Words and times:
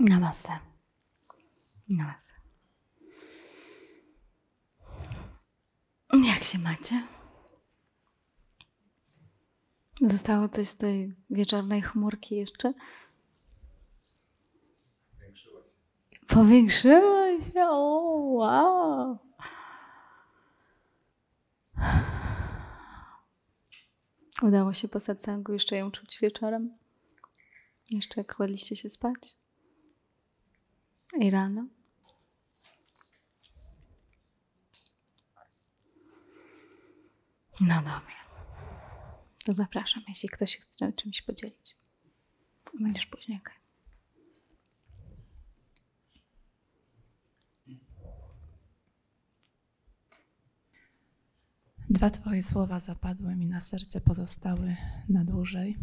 Namaste. 0.00 0.58
Namaste. 1.88 2.32
Jak 6.12 6.44
się 6.44 6.58
macie? 6.58 7.02
Zostało 10.00 10.48
coś 10.48 10.68
z 10.68 10.76
tej 10.76 11.14
wieczornej 11.30 11.82
chmurki 11.82 12.36
jeszcze? 12.36 12.74
Powiększyła 15.18 15.60
się. 15.62 16.26
Powiększyła 16.26 17.26
się? 17.40 17.64
O, 17.68 18.16
wow. 18.16 19.18
Udało 24.42 24.74
się 24.74 24.88
po 24.88 25.00
satsangu 25.00 25.52
jeszcze 25.52 25.76
ją 25.76 25.90
czuć 25.90 26.18
wieczorem? 26.20 26.78
Jeszcze 27.90 28.20
jak 28.20 28.36
kładliście 28.36 28.76
się 28.76 28.90
spać? 28.90 29.39
I 31.18 31.30
rano? 31.30 31.66
No 37.60 37.74
dobrze. 37.74 38.20
To 39.44 39.52
zapraszam, 39.54 40.02
jeśli 40.08 40.28
ktoś 40.28 40.56
chce 40.56 40.92
czymś 40.92 41.22
podzielić. 41.22 41.76
Będziesz 42.80 43.06
później, 43.06 43.38
okej. 43.38 43.60
Dwa 51.90 52.10
Twoje 52.10 52.42
słowa 52.42 52.80
zapadły 52.80 53.36
mi 53.36 53.46
na 53.46 53.60
serce, 53.60 54.00
pozostały 54.00 54.76
na 55.08 55.24
dłużej. 55.24 55.78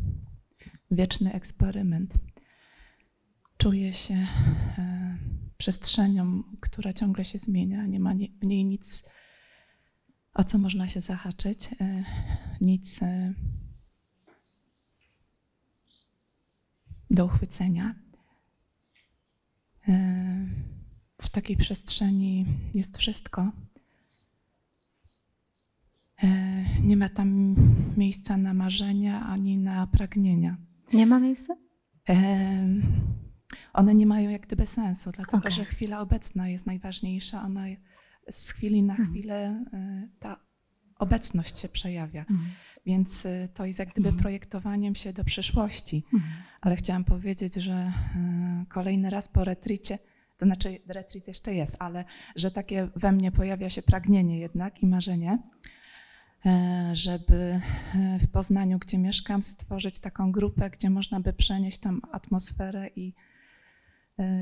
Wieczny 0.91 1.33
eksperyment. 1.33 2.13
Czuję 3.57 3.93
się 3.93 4.13
e, 4.77 5.06
przestrzenią, 5.57 6.43
która 6.61 6.93
ciągle 6.93 7.25
się 7.25 7.39
zmienia. 7.39 7.85
Nie 7.85 7.99
ma 7.99 8.13
nie, 8.13 8.27
w 8.41 8.45
niej 8.45 8.65
nic, 8.65 9.09
o 10.33 10.43
co 10.43 10.57
można 10.57 10.87
się 10.87 11.01
zahaczyć, 11.01 11.69
e, 11.81 12.03
nic 12.61 13.03
e, 13.03 13.33
do 17.09 17.25
uchwycenia. 17.25 17.95
E, 19.87 20.47
w 21.21 21.29
takiej 21.29 21.57
przestrzeni 21.57 22.45
jest 22.73 22.97
wszystko. 22.97 23.51
Nie 26.83 26.97
ma 26.97 27.09
tam 27.09 27.55
miejsca 27.97 28.37
na 28.37 28.53
marzenia 28.53 29.25
ani 29.25 29.57
na 29.57 29.87
pragnienia. 29.87 30.57
Nie 30.93 31.05
ma 31.05 31.19
miejsca? 31.19 31.55
One 33.73 33.95
nie 33.95 34.05
mają 34.05 34.29
jak 34.29 34.41
gdyby 34.41 34.65
sensu, 34.65 35.11
dlatego 35.11 35.37
Okej. 35.37 35.51
że 35.51 35.65
chwila 35.65 35.99
obecna 36.01 36.49
jest 36.49 36.65
najważniejsza. 36.65 37.41
Ona 37.43 37.63
z 38.31 38.51
chwili 38.51 38.83
na 38.83 38.93
Mhm. 38.93 39.09
chwilę 39.09 39.63
e, 39.73 40.07
ta 40.19 40.39
obecność 40.99 41.59
się 41.59 41.69
przejawia. 41.69 42.19
Mhm. 42.21 42.49
Więc 42.85 43.25
e, 43.25 43.47
to 43.53 43.65
jest 43.65 43.79
jak 43.79 43.89
gdyby 43.89 44.07
Mhm. 44.07 44.21
projektowaniem 44.21 44.95
się 44.95 45.13
do 45.13 45.23
przyszłości. 45.23 46.03
Ale 46.61 46.75
chciałam 46.75 47.03
powiedzieć, 47.03 47.55
że 47.55 47.73
e, 47.73 47.93
kolejny 48.69 49.09
raz 49.09 49.27
po 49.29 49.43
retricie, 49.43 49.99
to 50.37 50.45
znaczy 50.45 50.77
retreat 50.87 51.27
jeszcze 51.27 51.53
jest, 51.55 51.75
ale 51.79 52.05
że 52.35 52.51
takie 52.51 52.87
we 52.95 53.11
mnie 53.11 53.31
pojawia 53.31 53.69
się 53.69 53.81
pragnienie 53.81 54.39
jednak 54.39 54.83
i 54.83 54.85
marzenie, 54.87 55.39
żeby 56.93 57.61
w 58.19 58.27
Poznaniu, 58.31 58.79
gdzie 58.79 58.97
mieszkam, 58.97 59.41
stworzyć 59.43 59.99
taką 59.99 60.31
grupę, 60.31 60.69
gdzie 60.69 60.89
można 60.89 61.19
by 61.19 61.33
przenieść 61.33 61.79
tam 61.79 62.01
atmosferę 62.11 62.89
i 62.95 63.13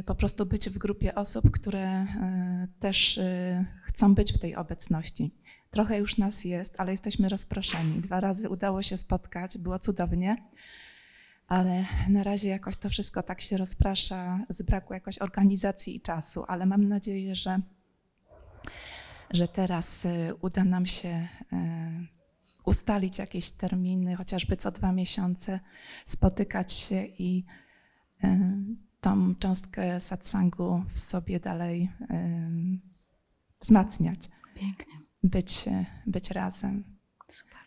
po 0.06 0.16
prostu 0.16 0.46
być 0.46 0.70
w 0.70 0.78
grupie 0.78 1.16
osób, 1.16 1.52
które 1.52 1.88
e, 1.90 2.68
też 2.80 3.18
e, 3.18 3.66
chcą 3.84 4.16
być 4.16 4.34
w 4.34 4.40
tej 4.40 4.56
obecności. 4.56 5.32
Trochę 5.72 5.98
już 5.98 6.18
nas 6.18 6.46
jest, 6.46 6.76
ale 6.78 6.92
jesteśmy 6.92 7.30
rozproszeni. 7.30 8.02
Dwa 8.02 8.20
razy 8.20 8.50
udało 8.50 8.82
się 8.82 8.98
spotkać, 8.98 9.58
było 9.58 9.80
cudownie 9.80 10.38
ale 11.48 11.86
na 12.10 12.24
razie 12.24 12.50
jakoś 12.50 12.78
to 12.78 12.90
wszystko 12.90 13.24
tak 13.24 13.42
się 13.42 13.58
rozprasza 13.58 14.40
z 14.50 14.62
braku 14.62 14.94
jakoś 14.94 15.20
organizacji 15.20 15.96
i 15.96 16.02
czasu, 16.02 16.44
ale 16.48 16.66
mam 16.66 16.88
nadzieję, 16.88 17.36
że, 17.36 17.60
że 19.30 19.48
teraz 19.48 20.08
uda 20.42 20.64
nam 20.64 20.86
się 20.86 21.28
ustalić 22.66 23.20
jakieś 23.20 23.50
terminy, 23.50 24.16
chociażby 24.16 24.58
co 24.58 24.72
dwa 24.72 24.92
miesiące, 24.92 25.60
spotykać 26.06 26.74
się 26.74 27.06
i 27.06 27.46
tą 29.06 29.36
cząstkę 29.36 30.02
satsangu 30.02 30.84
w 30.94 31.00
sobie 31.00 31.40
dalej 31.40 31.92
wzmacniać, 33.62 34.30
Pięknie. 34.56 34.94
być, 35.24 35.66
być 36.06 36.32
razem. 36.32 36.84
Super. 37.30 37.58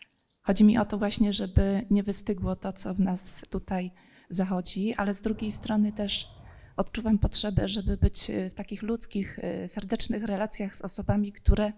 Chodzi 0.41 0.63
mi 0.63 0.77
o 0.77 0.85
to 0.85 0.97
właśnie, 0.97 1.33
żeby 1.33 1.85
nie 1.89 2.03
wystygło 2.03 2.55
to, 2.55 2.73
co 2.73 2.93
w 2.93 2.99
nas 2.99 3.41
tutaj 3.49 3.91
zachodzi, 4.29 4.93
ale 4.93 5.13
z 5.13 5.21
drugiej 5.21 5.51
strony 5.51 5.91
też 5.91 6.27
odczuwam 6.75 7.17
potrzebę, 7.17 7.67
żeby 7.67 7.97
być 7.97 8.29
e, 8.29 8.49
w 8.49 8.53
takich 8.53 8.81
ludzkich, 8.81 9.39
e, 9.39 9.67
serdecznych 9.67 10.23
relacjach 10.23 10.77
z 10.77 10.81
osobami, 10.81 11.33
które, 11.33 11.73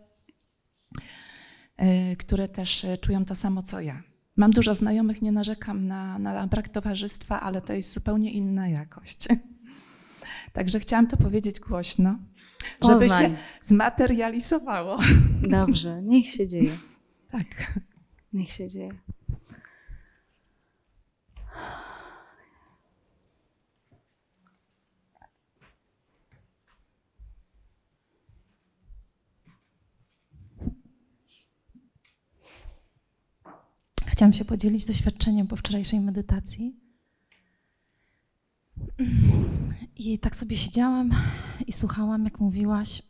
e, 1.78 2.16
które 2.16 2.48
też 2.48 2.86
czują 3.02 3.26
to 3.26 3.36
samo, 3.36 3.64
co 3.64 3.82
ja. 3.82 4.04
Mam 4.38 4.52
dużo 4.52 4.76
znajomych, 4.76 5.22
nie 5.22 5.32
narzekam 5.32 5.88
na, 5.88 6.20
na 6.20 6.48
brak 6.48 6.70
towarzystwa, 6.70 7.42
ale 7.42 7.62
to 7.62 7.74
jest 7.74 7.94
zupełnie 7.94 8.32
inna 8.32 8.68
jakość. 8.68 9.28
Także 10.54 10.80
chciałam 10.80 11.08
to 11.08 11.18
powiedzieć 11.18 11.60
głośno, 11.60 12.16
żeby 12.82 13.00
się 13.00 13.16
Poznań. 13.16 13.38
zmaterializowało. 13.62 15.00
Dobrze, 15.50 16.02
niech 16.02 16.30
się 16.30 16.48
dzieje. 16.48 16.72
Tak. 17.32 17.80
Niech 18.34 18.52
się 18.52 18.70
dzieje. 18.70 18.90
Chciałam 34.22 34.34
się 34.34 34.46
podzielić 34.46 34.86
doświadczeniem 34.86 35.48
po 35.48 35.56
wczorajszej 35.56 36.00
medytacji. 36.00 36.76
I 39.96 40.20
tak 40.20 40.36
sobie 40.36 40.58
siedziałam 40.58 41.12
i 41.68 41.74
słuchałam, 41.74 42.24
jak 42.24 42.40
mówiłaś, 42.40 43.04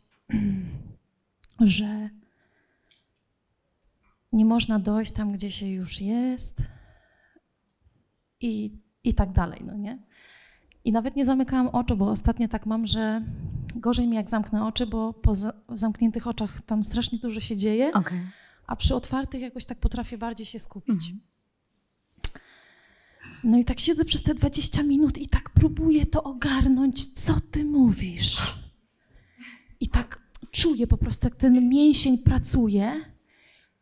że 1.60 2.10
nie 4.32 4.44
można 4.44 4.78
dojść 4.78 5.12
tam, 5.12 5.32
gdzie 5.32 5.50
się 5.50 5.66
już 5.66 6.00
jest 6.00 6.62
i, 8.40 8.78
i 9.04 9.14
tak 9.14 9.32
dalej, 9.32 9.62
no 9.66 9.76
nie? 9.76 9.98
I 10.84 10.92
nawet 10.92 11.16
nie 11.16 11.24
zamykałam 11.24 11.68
oczu, 11.68 11.96
bo 11.96 12.10
ostatnio 12.10 12.48
tak 12.48 12.66
mam, 12.66 12.86
że 12.86 13.22
gorzej 13.76 14.08
mi 14.08 14.16
jak 14.16 14.30
zamknę 14.30 14.66
oczy, 14.66 14.86
bo 14.86 15.12
po 15.12 15.32
zamkniętych 15.68 16.26
oczach 16.26 16.60
tam 16.60 16.84
strasznie 16.84 17.18
dużo 17.18 17.40
się 17.40 17.56
dzieje 17.56 17.92
Okej. 17.92 18.20
A 18.66 18.76
przy 18.76 18.94
otwartych 18.94 19.40
jakoś 19.40 19.66
tak 19.66 19.78
potrafię 19.78 20.18
bardziej 20.18 20.46
się 20.46 20.58
skupić. 20.58 20.94
Mhm. 20.94 21.20
No 23.44 23.58
i 23.58 23.64
tak 23.64 23.80
siedzę 23.80 24.04
przez 24.04 24.22
te 24.22 24.34
20 24.34 24.82
minut 24.82 25.18
i 25.18 25.28
tak 25.28 25.50
próbuję 25.50 26.06
to 26.06 26.22
ogarnąć, 26.22 27.14
co 27.14 27.34
ty 27.50 27.64
mówisz. 27.64 28.54
I 29.80 29.88
tak 29.88 30.22
czuję 30.50 30.86
po 30.86 30.96
prostu, 30.96 31.26
jak 31.26 31.34
ten 31.34 31.68
mięsień 31.68 32.18
pracuje 32.18 33.04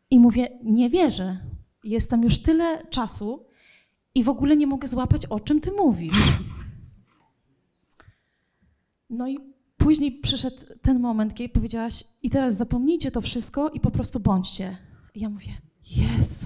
i 0.09 0.19
mówię, 0.19 0.59
nie 0.63 0.89
wierzę. 0.89 1.39
Jestem 1.83 2.23
już 2.23 2.41
tyle 2.41 2.87
czasu 2.87 3.45
i 4.15 4.23
w 4.23 4.29
ogóle 4.29 4.55
nie 4.55 4.67
mogę 4.67 4.87
złapać, 4.87 5.25
o 5.25 5.39
czym 5.39 5.61
ty 5.61 5.71
mówisz. 5.71 6.33
No 9.09 9.27
i 9.27 9.50
później 9.83 10.11
przyszedł 10.11 10.57
ten 10.81 10.99
moment, 10.99 11.33
kiedy 11.33 11.53
powiedziałaś, 11.53 12.03
i 12.23 12.29
teraz 12.29 12.57
zapomnijcie 12.57 13.11
to 13.11 13.21
wszystko 13.21 13.69
i 13.69 13.79
po 13.79 13.91
prostu 13.91 14.19
bądźcie. 14.19 14.77
I 15.15 15.19
ja 15.19 15.29
mówię, 15.29 15.51
Jezu. 15.97 16.45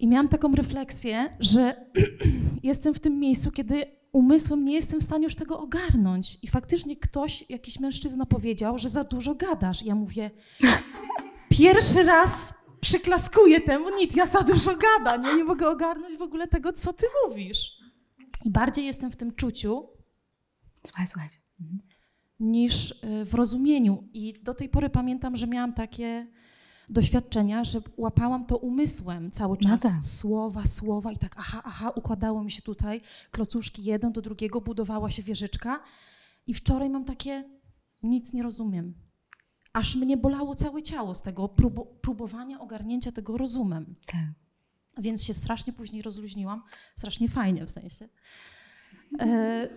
I 0.00 0.06
miałam 0.06 0.28
taką 0.28 0.54
refleksję, 0.54 1.36
że 1.40 1.86
jestem 2.62 2.94
w 2.94 3.00
tym 3.00 3.18
miejscu, 3.18 3.50
kiedy 3.50 3.84
umysłem 4.12 4.64
nie 4.64 4.74
jestem 4.74 5.00
w 5.00 5.04
stanie 5.04 5.24
już 5.24 5.34
tego 5.34 5.60
ogarnąć. 5.60 6.38
I 6.42 6.48
faktycznie 6.48 6.96
ktoś, 6.96 7.50
jakiś 7.50 7.80
mężczyzna 7.80 8.26
powiedział, 8.26 8.78
że 8.78 8.88
za 8.88 9.04
dużo 9.04 9.34
gadasz. 9.34 9.82
I 9.82 9.86
ja 9.86 9.94
mówię, 9.94 10.30
pierwszy 11.48 12.02
raz 12.02 12.54
przyklaskuję 12.80 13.60
temu, 13.60 13.86
nic, 13.98 14.16
ja 14.16 14.26
za 14.26 14.40
dużo 14.40 14.70
gada, 14.76 15.16
nie, 15.16 15.34
nie 15.36 15.44
mogę 15.44 15.70
ogarnąć 15.70 16.18
w 16.18 16.22
ogóle 16.22 16.48
tego, 16.48 16.72
co 16.72 16.92
ty 16.92 17.06
mówisz. 17.28 17.81
I 18.44 18.50
bardziej 18.50 18.84
jestem 18.86 19.10
w 19.12 19.16
tym 19.16 19.34
czuciu 19.34 19.88
Słuchaj, 20.86 21.06
słuchajcie. 21.06 21.36
niż 22.40 22.90
y, 23.04 23.24
w 23.24 23.34
rozumieniu. 23.34 24.08
I 24.12 24.42
do 24.42 24.54
tej 24.54 24.68
pory 24.68 24.90
pamiętam, 24.90 25.36
że 25.36 25.46
miałam 25.46 25.72
takie 25.72 26.26
doświadczenia, 26.88 27.64
że 27.64 27.80
łapałam 27.96 28.46
to 28.46 28.56
umysłem 28.56 29.30
cały 29.30 29.56
No 29.62 29.68
czas. 29.68 29.82
tak. 29.82 30.04
Słowa, 30.04 30.66
słowa 30.66 31.12
i 31.12 31.16
tak 31.16 31.34
aha, 31.38 31.62
aha, 31.64 31.90
układało 31.90 32.44
mi 32.44 32.50
się 32.50 32.62
tutaj 32.62 33.00
klocuszki 33.30 33.84
jeden 33.84 34.12
do 34.12 34.22
drugiego, 34.22 34.60
budowała 34.60 35.10
się 35.10 35.22
wieżyczka 35.22 35.82
i 36.46 36.54
wczoraj 36.54 36.90
mam 36.90 37.04
takie, 37.04 37.44
nic 38.02 38.32
nie 38.32 38.42
rozumiem. 38.42 38.94
Aż 39.72 39.96
mnie 39.96 40.16
bolało 40.16 40.54
całe 40.54 40.82
ciało 40.82 41.14
z 41.14 41.22
tego 41.22 41.46
próbu- 41.46 41.86
próbowania 42.00 42.60
ogarnięcia 42.60 43.12
tego 43.12 43.38
rozumem. 43.38 43.92
Tak. 44.06 44.20
Więc 44.98 45.24
się 45.24 45.34
strasznie 45.34 45.72
później 45.72 46.02
rozluźniłam, 46.02 46.62
strasznie 46.96 47.28
fajnie 47.28 47.66
w 47.66 47.70
sensie. 47.70 48.08
E, 49.20 49.68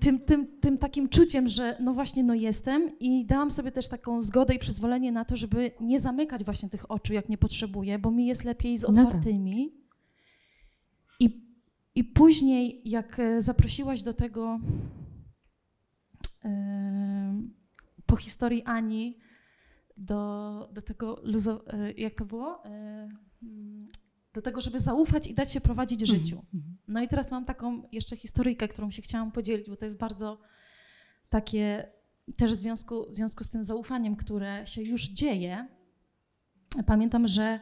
tym, 0.00 0.20
tym, 0.20 0.46
tym 0.60 0.78
takim 0.78 1.08
czuciem, 1.08 1.48
że 1.48 1.76
no 1.80 1.94
właśnie, 1.94 2.24
no 2.24 2.34
jestem 2.34 2.98
i 3.00 3.26
dałam 3.26 3.50
sobie 3.50 3.72
też 3.72 3.88
taką 3.88 4.22
zgodę 4.22 4.54
i 4.54 4.58
przyzwolenie 4.58 5.12
na 5.12 5.24
to, 5.24 5.36
żeby 5.36 5.70
nie 5.80 6.00
zamykać 6.00 6.44
właśnie 6.44 6.68
tych 6.68 6.90
oczu, 6.90 7.14
jak 7.14 7.28
nie 7.28 7.38
potrzebuję, 7.38 7.98
bo 7.98 8.10
mi 8.10 8.26
jest 8.26 8.44
lepiej 8.44 8.78
z 8.78 8.82
No 8.82 8.94
tak. 8.94 9.06
otwartymi. 9.06 9.74
I, 11.20 11.44
I 11.94 12.04
później, 12.04 12.82
jak 12.84 13.20
e, 13.20 13.42
zaprosiłaś 13.42 14.02
do 14.02 14.14
tego 14.14 14.60
e, 16.44 17.42
po 18.06 18.16
historii 18.16 18.62
Ani, 18.64 19.18
do, 19.96 20.68
do 20.72 20.82
tego, 20.82 21.20
luzo, 21.22 21.72
e, 21.72 21.92
jak 21.92 22.14
to 22.14 22.24
było? 22.24 22.64
E, 22.64 22.68
mm, 23.42 23.88
do 24.34 24.42
tego, 24.42 24.60
żeby 24.60 24.80
zaufać 24.80 25.26
i 25.26 25.34
dać 25.34 25.52
się 25.52 25.60
prowadzić 25.60 26.00
życiu. 26.00 26.44
Mhm. 26.54 26.76
No 26.88 27.02
i 27.02 27.08
teraz 27.08 27.30
mam 27.30 27.44
taką 27.44 27.88
jeszcze 27.92 28.16
historyjkę, 28.16 28.68
którą 28.68 28.90
się 28.90 29.02
chciałam 29.02 29.32
podzielić, 29.32 29.68
bo 29.68 29.76
to 29.76 29.84
jest 29.84 29.98
bardzo 29.98 30.38
takie 31.28 31.90
też 32.36 32.52
w 32.52 32.56
związku, 32.56 33.10
w 33.10 33.16
związku 33.16 33.44
z 33.44 33.50
tym 33.50 33.64
zaufaniem, 33.64 34.16
które 34.16 34.66
się 34.66 34.82
już 34.82 35.08
dzieje. 35.08 35.68
Pamiętam, 36.86 37.28
że 37.28 37.60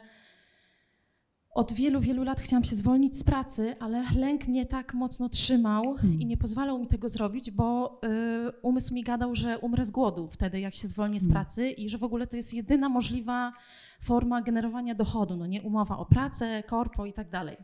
od 1.58 1.72
wielu, 1.72 2.00
wielu 2.00 2.24
lat 2.24 2.40
chciałam 2.40 2.64
się 2.64 2.76
zwolnić 2.76 3.16
z 3.16 3.24
pracy, 3.24 3.76
ale 3.80 4.04
lęk 4.16 4.48
mnie 4.48 4.66
tak 4.66 4.94
mocno 4.94 5.28
trzymał 5.28 5.94
Hmm. 5.94 6.20
i 6.20 6.26
nie 6.26 6.36
pozwalał 6.36 6.78
mi 6.78 6.86
tego 6.86 7.08
zrobić, 7.08 7.50
bo 7.50 8.00
y, 8.04 8.52
umysł 8.62 8.94
mi 8.94 9.02
gadał, 9.02 9.34
że 9.34 9.58
umrę 9.58 9.84
z 9.84 9.90
głodu 9.90 10.28
wtedy, 10.28 10.60
jak 10.60 10.74
się 10.74 10.88
zwolnię 10.88 11.20
z 11.20 11.22
Hmm. 11.22 11.34
pracy 11.34 11.70
i 11.70 11.88
że 11.88 11.98
w 11.98 12.04
ogóle 12.04 12.26
to 12.26 12.36
jest 12.36 12.54
jedyna 12.54 12.88
możliwa 12.88 13.52
forma 14.00 14.42
generowania 14.42 14.94
dochodu, 14.94 15.36
no 15.36 15.46
nie 15.46 15.62
umowa 15.62 15.98
o 15.98 16.06
pracę, 16.06 16.62
korpo 16.62 17.06
i 17.06 17.12
tak 17.12 17.30
dalej. 17.30 17.56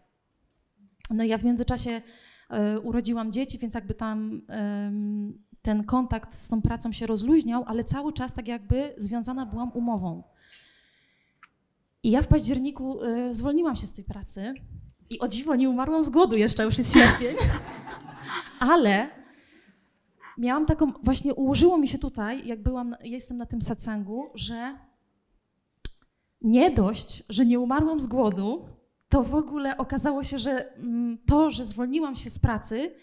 No 1.11 1.25
ja 1.25 1.38
w 1.38 1.44
międzyczasie 1.44 2.02
e, 2.50 2.81
urodziłam 2.81 3.32
dzieci, 3.32 3.58
więc 3.58 3.75
jakby 3.75 3.94
tam 3.94 4.43
em, 4.49 5.38
ten 5.62 5.85
kontakt 5.85 6.35
z 6.35 6.49
tą 6.49 6.62
pracą 6.62 6.93
się 6.93 7.06
rozluźniał, 7.06 7.64
ale 7.67 7.85
cały 7.85 8.12
czas 8.12 8.35
tak 8.35 8.49
jakby 8.49 8.94
związana 8.97 9.47
byłam 9.47 9.73
umową. 9.73 10.23
I 12.05 12.11
ja 12.11 12.23
w 12.23 12.29
październiku 12.29 13.03
e, 13.03 13.35
zwolniłam 13.35 13.77
się 13.77 13.87
z 13.87 13.95
tej 13.95 14.05
pracy 14.05 14.55
i 15.11 15.21
o 15.21 15.29
dziwo 15.29 15.56
nie 15.56 15.71
umarłam 15.71 16.05
z 16.05 16.11
głodu 16.11 16.37
jeszcze, 16.37 16.65
już 16.65 16.79
jest 16.79 16.95
sierpień, 16.95 17.37
ale 18.73 19.11
miałam 20.39 20.67
taką, 20.67 20.93
właśnie 21.03 21.35
ułożyło 21.35 21.79
mi 21.79 21.89
się 21.89 21.99
tutaj, 21.99 22.47
jak 22.47 22.62
byłam, 22.62 22.97
jestem 23.03 23.39
na 23.39 23.47
tym 23.47 23.62
satsangu, 23.62 24.31
że 24.35 24.79
nie 26.43 26.71
dość, 26.71 27.25
że 27.29 27.47
nie 27.47 27.61
umarłam 27.61 28.01
z 28.01 28.07
głodu, 28.07 28.69
to 29.09 29.23
w 29.23 29.35
ogóle 29.35 29.77
okazało 29.77 30.25
się, 30.25 30.39
że 30.39 30.75
mm, 30.77 31.19
to, 31.27 31.50
że 31.50 31.67
zwolniłam 31.67 32.17
się 32.17 32.31
z 32.31 32.39
pracy, 32.39 32.95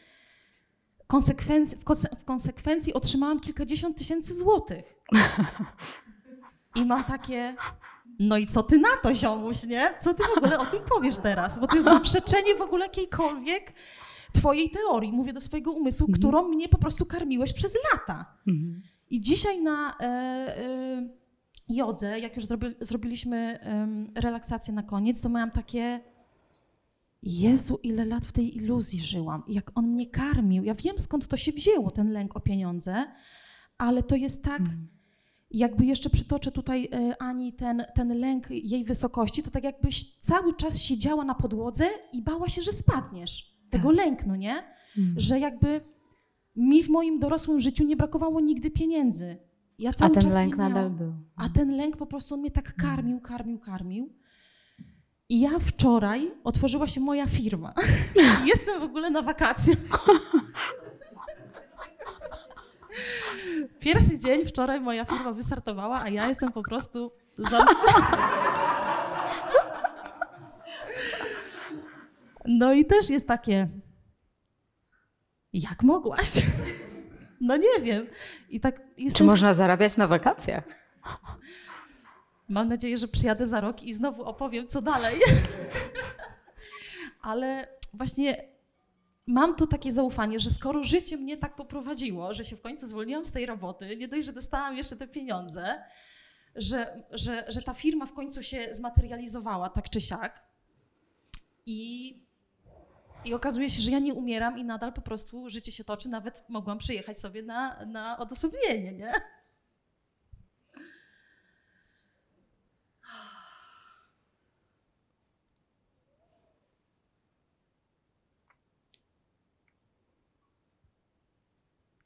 w 2.20 2.26
konsekwencji 2.26 2.94
otrzymałam 2.94 3.40
kilkadziesiąt 3.40 3.98
tysięcy 3.98 4.36
złotych. 4.36 4.96
I 6.76 6.86
mam 6.86 7.04
takie, 7.04 7.56
no 8.22 8.38
i 8.38 8.46
co 8.46 8.64
ty 8.64 8.78
na 8.80 8.90
to, 9.04 9.14
ziomuś, 9.14 9.64
nie? 9.64 9.94
Co 10.02 10.14
ty 10.14 10.24
w 10.24 10.38
ogóle 10.38 10.60
o 10.60 10.66
tym 10.66 10.80
powiesz 10.90 11.18
teraz? 11.18 11.60
Bo 11.60 11.68
to 11.68 11.76
jest 11.76 11.88
zaprzeczenie 11.88 12.56
w 12.56 12.62
ogóle 12.62 12.86
jakiejkolwiek 12.86 13.74
twojej 14.34 14.70
teorii. 14.70 15.12
Mówię 15.12 15.34
do 15.34 15.42
swojego 15.42 15.72
umysłu, 15.72 16.06
Mhm. 16.08 16.20
którą 16.20 16.48
mnie 16.48 16.70
po 16.70 16.78
prostu 16.78 17.06
karmiłeś 17.06 17.54
przez 17.54 17.74
lata. 17.94 18.26
Mhm. 18.48 18.82
I 19.10 19.22
dzisiaj 19.22 19.62
na 19.64 19.98
e, 20.00 20.04
e, 20.04 21.10
jodze, 21.70 22.20
jak 22.20 22.36
już 22.36 22.46
zrobi, 22.46 22.68
zrobiliśmy 22.82 23.60
em, 23.62 24.12
relaksację 24.16 24.74
na 24.74 24.84
koniec, 24.84 25.22
to 25.22 25.30
miałam 25.30 25.52
takie. 25.52 26.00
Jezu, 27.24 27.80
ile 27.84 28.06
lat 28.06 28.26
w 28.26 28.32
tej 28.32 28.58
iluzji 28.58 29.02
żyłam. 29.02 29.44
Jak 29.48 29.72
on 29.76 29.88
mnie 29.88 30.06
karmił. 30.08 30.64
Ja 30.64 30.74
wiem 30.76 31.00
skąd 31.00 31.28
to 31.28 31.38
się 31.38 31.52
wzięło, 31.52 31.92
ten 31.92 32.12
lęk 32.12 32.36
o 32.36 32.40
pieniądze, 32.40 33.06
ale 33.78 34.04
to 34.04 34.16
jest 34.16 34.44
tak. 34.44 34.60
Mhm. 34.60 34.88
Jakby 35.54 35.86
jeszcze 35.86 36.10
przytoczę 36.10 36.52
tutaj 36.52 36.90
e, 36.94 37.22
Ani 37.22 37.54
ten, 37.54 37.86
ten 37.96 38.20
lęk 38.20 38.50
jej 38.52 38.84
wysokości, 38.86 39.44
to 39.44 39.52
tak 39.52 39.64
jakbyś 39.64 40.20
cały 40.20 40.56
czas 40.56 40.80
siedziała 40.82 41.26
na 41.26 41.36
podłodze 41.36 41.90
i 42.14 42.22
bała 42.22 42.50
się, 42.50 42.62
że 42.62 42.74
spadniesz. 42.74 43.56
Tego 43.70 43.88
Tak. 43.88 43.98
lęk, 43.98 44.26
no 44.26 44.36
nie? 44.36 44.64
Mhm. 44.98 45.20
że 45.20 45.40
jakby 45.40 45.82
mi 46.56 46.84
w 46.84 46.90
moim 46.90 47.20
dorosłym 47.20 47.60
życiu 47.60 47.84
nie 47.84 47.96
brakowało 47.96 48.42
nigdy 48.42 48.72
pieniędzy. 48.72 49.38
Ja 49.80 49.90
A 49.90 49.94
cały 49.94 50.12
ten 50.14 50.24
czas 50.24 50.34
lęk 50.34 50.58
nadal 50.58 50.90
był. 50.90 51.14
A 51.36 51.50
ten 51.50 51.78
lęk 51.78 51.98
po 51.98 52.06
prostu 52.06 52.34
on 52.34 52.40
mnie 52.40 52.52
tak 52.52 52.74
karmił, 52.76 53.20
karmił, 53.20 53.60
karmił. 53.60 54.14
I 55.30 55.40
ja 55.40 55.60
wczoraj 55.60 56.32
otworzyła 56.44 56.88
się 56.88 57.02
moja 57.02 57.28
firma. 57.28 57.74
Jestem 58.46 58.80
w 58.80 58.84
ogóle 58.84 59.10
na 59.12 59.22
wakacjach. 59.22 59.78
Pierwszy 63.80 64.20
dzień 64.20 64.46
wczoraj 64.46 64.82
moja 64.82 65.06
firma 65.06 65.32
wystartowała, 65.32 66.02
a 66.02 66.10
ja 66.10 66.28
jestem 66.28 66.52
po 66.52 66.64
prostu 66.64 67.12
za... 67.38 67.66
No 72.46 72.74
i 72.74 72.86
też 72.86 73.10
jest 73.10 73.28
takie, 73.28 73.68
jak 75.54 75.84
mogłaś? 75.84 76.28
No 77.42 77.58
nie 77.58 77.82
wiem. 77.82 78.08
I 78.50 78.60
tak 78.60 78.76
Czy 78.76 78.84
jestem 78.98 79.28
można 79.28 79.54
zarabiać 79.54 79.98
na 79.98 80.08
wakacjach? 80.08 80.64
Mam 82.50 82.68
nadzieję, 82.68 82.98
że 82.98 83.08
przyjadę 83.08 83.48
za 83.48 83.62
rok 83.62 83.84
i 83.84 83.94
znowu 83.94 84.24
opowiem, 84.24 84.68
co 84.68 84.82
dalej. 84.82 85.16
Ale 87.22 87.68
właśnie 87.94 88.51
mam 89.28 89.56
tu 89.56 89.68
takie 89.68 89.92
zaufanie, 89.92 90.40
że 90.40 90.50
skoro 90.50 90.84
życie 90.84 91.18
mnie 91.18 91.38
tak 91.38 91.56
poprowadziło, 91.56 92.34
że 92.34 92.46
się 92.46 92.56
w 92.56 92.62
końcu 92.62 92.88
zwolniłam 92.88 93.26
z 93.26 93.32
tej 93.32 93.46
roboty, 93.46 93.98
nie 93.98 94.08
dość, 94.08 94.26
że 94.26 94.34
dostałam 94.34 94.78
jeszcze 94.78 94.96
te 94.96 95.08
pieniądze, 95.08 95.84
że, 96.56 97.04
że, 97.12 97.46
że 97.48 97.62
ta 97.62 97.74
firma 97.74 98.06
w 98.06 98.14
końcu 98.14 98.44
się 98.44 98.68
zmaterializowała 98.72 99.70
tak 99.70 99.90
czy 99.90 100.02
siak. 100.02 100.52
I, 101.66 102.18
I 103.26 103.34
okazuje 103.34 103.70
się, 103.70 103.82
że 103.82 103.92
ja 103.92 104.00
nie 104.00 104.14
umieram 104.14 104.58
i 104.60 104.64
nadal 104.64 104.94
po 104.94 105.02
prostu 105.02 105.50
życie 105.50 105.72
się 105.72 105.84
toczy. 105.84 106.10
Nawet 106.10 106.44
mogłam 106.50 106.78
przyjechać 106.78 107.20
sobie 107.20 107.44
na, 107.44 107.86
na 107.86 108.18
odosobnienie, 108.18 108.94
nie? 108.94 109.12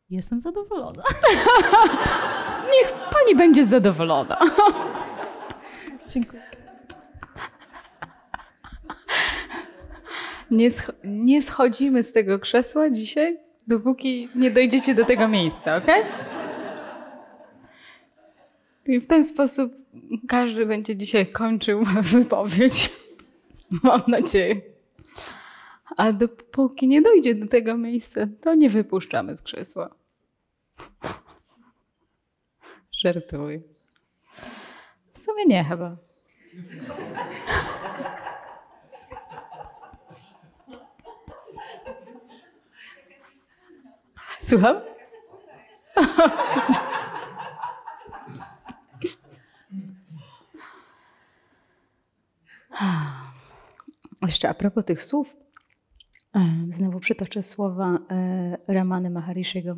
Jestem 0.10 0.42
zadowolona. 0.42 1.04
Niech 2.74 2.94
pani 3.12 3.36
będzie 3.36 3.66
zadowolona. 3.66 4.40
Dziękuję. 6.10 6.42
Nie, 10.52 10.72
scho- 10.72 10.94
nie 11.04 11.42
schodzimy 11.42 12.04
z 12.04 12.14
tego 12.14 12.40
krzesła 12.40 12.90
dzisiaj, 12.90 13.38
dopóki 13.68 14.30
nie 14.36 14.52
dojdziecie 14.52 14.96
do 14.96 15.06
tego 15.06 15.28
miejsca, 15.28 15.76
ok? 15.78 15.86
I 18.88 19.00
w 19.00 19.08
ten 19.08 19.24
sposób 19.24 19.74
każdy 20.28 20.66
będzie 20.66 20.96
dzisiaj 20.96 21.28
kończył 21.28 21.84
wypowiedź. 22.02 22.90
Mam 23.84 24.02
nadzieję. 24.08 24.62
A 25.98 26.14
dopóki 26.14 26.88
nie 26.88 27.02
dojdzie 27.02 27.36
do 27.36 27.48
tego 27.48 27.78
miejsca, 27.78 28.22
to 28.42 28.56
nie 28.56 28.70
wypuszczamy 28.70 29.38
z 29.38 29.42
krzesła. 29.42 29.96
Żartuję. 32.92 33.62
W 35.14 35.18
sumie 35.18 35.46
nie 35.46 35.64
chyba. 35.64 35.98
Słucham? 44.42 44.82
Jeszcze 54.22 54.50
a 54.50 54.54
propos 54.54 54.86
tych 54.86 55.04
słów, 55.04 55.36
znowu 56.70 57.00
przytoczę 57.00 57.44
słowa 57.44 58.00
e, 58.12 58.58
Ramany 58.68 59.10
Maharishiego. 59.10 59.78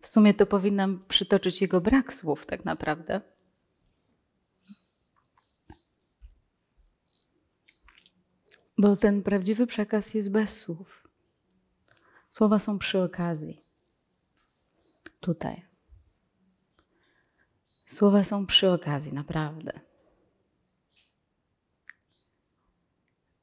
W 0.00 0.06
sumie 0.06 0.34
to 0.34 0.46
powinnam 0.46 1.04
przytoczyć 1.08 1.60
jego 1.60 1.80
brak 1.80 2.14
słów, 2.14 2.46
tak 2.46 2.64
naprawdę. 2.64 3.20
Bo 8.78 8.96
ten 8.96 9.22
prawdziwy 9.22 9.66
przekaz 9.66 10.14
jest 10.14 10.30
bez 10.30 10.60
słów. 10.60 11.08
Słowa 12.28 12.58
są 12.58 12.78
przy 12.78 13.02
okazji. 13.02 13.60
Tutaj. 15.20 15.62
Słowa 17.86 18.24
są 18.24 18.46
przy 18.46 18.70
okazji, 18.70 19.12
naprawdę. 19.12 19.91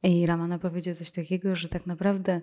I 0.03 0.25
Ramana 0.25 0.59
powiedział 0.59 0.95
coś 0.95 1.11
takiego, 1.11 1.55
że 1.55 1.69
tak 1.69 1.85
naprawdę 1.85 2.41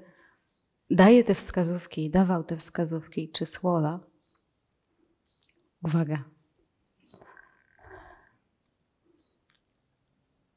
daje 0.90 1.24
te 1.24 1.34
wskazówki, 1.34 2.10
dawał 2.10 2.44
te 2.44 2.56
wskazówki 2.56 3.30
czy 3.30 3.46
słowa. 3.46 4.00
Uwaga. 5.84 6.24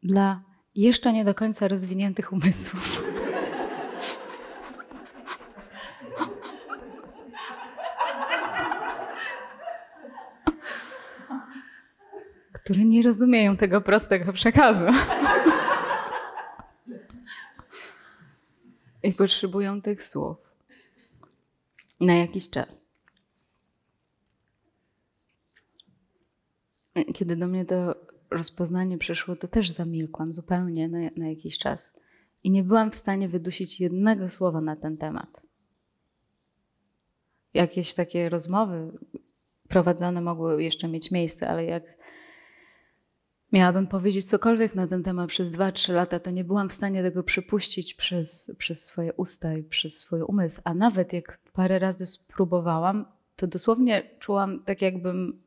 Dla 0.04 0.44
jeszcze 0.76 1.14
nie 1.14 1.26
do 1.26 1.36
końca 1.36 1.68
rozwiniętych 1.68 2.34
umysłów. 2.34 3.04
które 12.70 12.86
nie 12.86 13.04
rozumieją 13.04 13.58
tego 13.58 13.82
prostego 13.82 14.34
przekazu. 14.34 14.86
I 19.10 19.14
potrzebują 19.14 19.82
tych 19.82 20.04
słów 20.04 20.38
na 22.00 22.14
jakiś 22.14 22.50
czas. 22.50 22.86
Kiedy 27.14 27.36
do 27.36 27.48
mnie 27.48 27.66
to 27.66 27.96
rozpoznanie 28.32 28.98
przyszło, 28.98 29.36
to 29.36 29.48
też 29.48 29.70
zamilkłam 29.70 30.34
zupełnie 30.34 30.88
na, 30.88 31.00
na 31.18 31.30
jakiś 31.30 31.58
czas. 31.58 32.00
I 32.44 32.52
nie 32.52 32.64
byłam 32.64 32.92
w 32.92 32.96
stanie 32.96 33.30
wydusić 33.30 33.80
jednego 33.82 34.30
słowa 34.30 34.62
na 34.62 34.76
ten 34.76 34.98
temat. 34.98 35.48
Jakieś 37.54 37.94
takie 37.94 38.30
rozmowy 38.30 38.92
prowadzone 39.68 40.22
mogły 40.22 40.64
jeszcze 40.64 40.88
mieć 40.88 41.12
miejsce, 41.12 41.50
ale 41.50 41.66
jak 41.66 41.98
miałabym 43.52 43.88
powiedzieć 43.88 44.26
cokolwiek 44.26 44.76
na 44.76 44.88
ten 44.88 45.04
temat 45.04 45.30
przez 45.30 45.52
2-3 45.52 45.94
lata, 45.94 46.20
to 46.20 46.32
nie 46.32 46.44
byłam 46.44 46.70
w 46.70 46.74
stanie 46.74 47.04
tego 47.04 47.24
przypuścić 47.24 47.94
przez, 47.94 48.56
przez 48.58 48.86
swoje 48.86 49.14
usta 49.14 49.54
i 49.54 49.64
przez 49.64 49.98
swój 49.98 50.22
umysł. 50.22 50.62
A 50.64 50.74
nawet 50.74 51.14
jak 51.14 51.40
parę 51.54 51.80
razy 51.80 52.06
spróbowałam, 52.06 53.06
to 53.36 53.48
dosłownie 53.48 54.10
czułam 54.20 54.64
tak, 54.64 54.82
jakbym, 54.82 55.42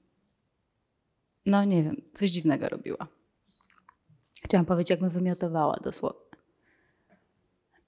no 1.46 1.64
nie 1.64 1.82
wiem, 1.82 1.96
coś 2.12 2.30
dziwnego 2.30 2.68
robiła. 2.68 3.08
Chciałam 4.44 4.66
powiedzieć, 4.66 4.90
jakbym 4.90 5.10
wymiotowała 5.10 5.76
dosłownie. 5.76 6.20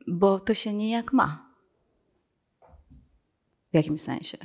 Bo 0.07 0.41
to 0.41 0.55
się 0.55 0.73
niejak 0.73 1.13
ma. 1.13 1.55
W 3.73 3.75
jakimś 3.75 4.01
sensie. 4.01 4.39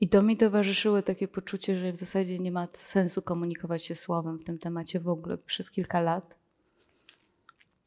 I 0.00 0.08
to 0.08 0.22
mi 0.22 0.36
towarzyszyło 0.36 1.02
takie 1.02 1.28
poczucie, 1.28 1.78
że 1.78 1.92
w 1.92 1.96
zasadzie 1.96 2.38
nie 2.38 2.52
ma 2.52 2.66
sensu 2.66 3.22
komunikować 3.22 3.84
się 3.84 3.94
słowem 3.94 4.38
w 4.38 4.44
tym 4.44 4.58
temacie 4.58 5.00
w 5.00 5.08
ogóle 5.08 5.38
przez 5.38 5.70
kilka 5.70 6.00
lat. 6.00 6.38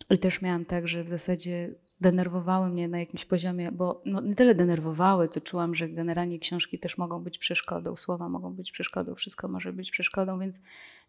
I 0.10 0.18
też 0.18 0.42
miałam 0.42 0.66
tak, 0.66 0.88
że 0.88 1.04
w 1.04 1.10
zasadzie 1.10 1.74
denerwowały 2.02 2.70
mnie 2.70 2.88
na 2.88 3.00
jakimś 3.00 3.26
poziomie, 3.26 3.72
bo 3.72 4.02
no, 4.06 4.22
nie 4.22 4.36
tyle 4.36 4.56
denerwowały, 4.56 5.28
co 5.28 5.42
czułam, 5.42 5.76
że 5.76 5.90
generalnie 5.90 6.40
książki 6.40 6.80
też 6.80 6.98
mogą 6.98 7.24
być 7.24 7.38
przeszkodą, 7.38 7.96
słowa 7.96 8.30
mogą 8.30 8.54
być 8.54 8.72
przeszkodą, 8.72 9.16
wszystko 9.16 9.48
może 9.48 9.74
być 9.74 9.92
przeszkodą, 9.92 10.40
więc 10.40 10.62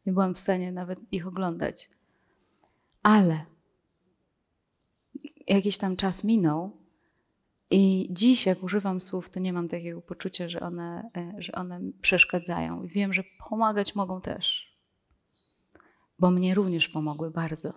nie 0.06 0.12
byłam 0.12 0.34
w 0.34 0.38
stanie 0.38 0.72
nawet 0.72 1.00
ich 1.12 1.26
oglądać. 1.26 1.90
Ale 3.02 3.44
jakiś 5.48 5.78
tam 5.78 5.96
czas 5.96 6.24
minął 6.24 6.81
i 7.72 8.08
dziś, 8.10 8.46
jak 8.46 8.62
używam 8.62 9.00
słów, 9.00 9.30
to 9.30 9.40
nie 9.40 9.52
mam 9.52 9.68
takiego 9.68 10.02
poczucia, 10.02 10.48
że 10.48 10.60
one, 10.60 11.10
e, 11.16 11.34
że 11.38 11.52
one 11.52 11.80
przeszkadzają. 12.00 12.82
I 12.82 12.88
wiem, 12.88 13.12
że 13.12 13.24
pomagać 13.48 13.94
mogą 13.94 14.20
też, 14.20 14.72
bo 16.18 16.30
mnie 16.30 16.54
również 16.54 16.88
pomogły 16.88 17.30
bardzo. 17.30 17.72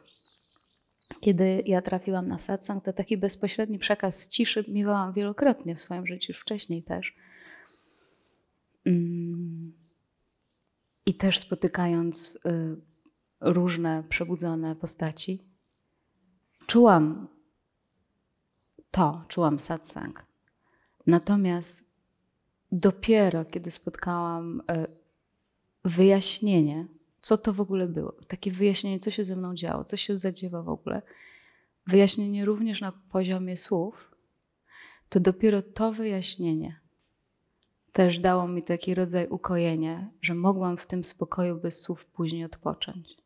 Kiedy 1.21 1.63
ja 1.65 1.81
trafiłam 1.81 2.27
na 2.27 2.39
satsang, 2.39 2.83
to 2.83 2.93
taki 2.93 3.17
bezpośredni 3.17 3.79
przekaz 3.79 4.19
z 4.19 4.29
ciszy 4.29 4.65
miewałam 4.67 5.13
wielokrotnie 5.13 5.75
w 5.75 5.79
swoim 5.79 6.07
życiu, 6.07 6.31
już 6.31 6.39
wcześniej 6.39 6.83
też. 6.83 7.15
Mm. 8.85 9.73
I 11.05 11.13
też 11.13 11.39
spotykając 11.39 12.39
y, 12.45 12.75
różne 13.41 14.03
przebudzone 14.09 14.75
postaci, 14.75 15.43
czułam 16.67 17.34
to, 18.95 19.23
czułam 19.27 19.59
satsang. 19.59 20.25
Natomiast 21.07 21.95
dopiero 22.71 23.45
kiedy 23.45 23.71
spotkałam 23.71 24.61
e, 24.69 24.87
wyjaśnienie, 25.83 26.87
co 27.21 27.37
to 27.37 27.53
w 27.53 27.61
ogóle 27.61 27.87
było, 27.87 28.13
takie 28.27 28.51
wyjaśnienie, 28.51 28.99
co 28.99 29.11
się 29.11 29.25
ze 29.25 29.35
mną 29.35 29.55
działo, 29.55 29.83
co 29.83 29.97
się 29.97 30.17
zadziewa 30.17 30.61
w 30.61 30.69
ogóle, 30.69 31.01
wyjaśnienie 31.87 32.45
również 32.45 32.81
na 32.81 32.91
poziomie 32.91 33.57
słów, 33.57 34.11
to 35.09 35.19
dopiero 35.19 35.61
to 35.61 35.91
wyjaśnienie 35.91 36.79
też 37.95 38.19
dało 38.19 38.47
mi 38.47 38.63
taki 38.63 38.95
rodzaj 38.95 39.27
ukojenia, 39.27 40.09
że 40.21 40.33
mogłam 40.33 40.77
w 40.77 40.87
tym 40.87 41.03
spokoju 41.03 41.55
bez 41.55 41.81
słów 41.81 42.05
później 42.05 42.45
odpocząć. 42.45 43.17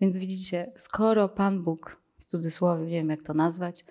Więc 0.00 0.16
widzicie, 0.16 0.72
skoro 0.76 1.28
Pan 1.28 1.62
Bóg, 1.62 1.96
w 2.18 2.24
cudzysłowie, 2.24 2.84
nie 2.84 2.90
wiem 2.90 3.10
jak 3.10 3.22
to 3.22 3.34
nazwać, 3.34 3.84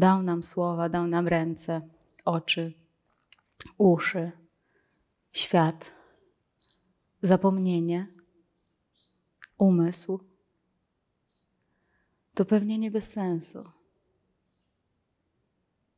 Dał 0.00 0.22
nam 0.22 0.42
słowa, 0.42 0.88
dał 0.88 1.06
nam 1.06 1.28
ręce, 1.28 1.80
oczy, 2.24 2.72
uszy, 3.78 4.32
świat, 5.32 5.92
zapomnienie, 7.22 8.06
umysł. 9.58 10.20
To 12.34 12.44
pewnie 12.44 12.78
nie 12.78 12.90
bez 12.90 13.10
sensu. 13.10 13.64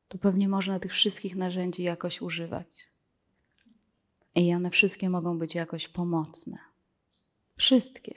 To 0.09 0.19
pewnie 0.19 0.49
można 0.49 0.81
tych 0.81 0.93
wszystkich 0.93 1.37
narzędzi 1.37 1.83
jakoś 1.83 2.23
używać. 2.23 2.87
I 4.35 4.55
one 4.55 4.71
wszystkie 4.71 5.11
mogą 5.11 5.39
być 5.39 5.55
jakoś 5.55 5.89
pomocne. 5.89 6.59
Wszystkie. 7.57 8.15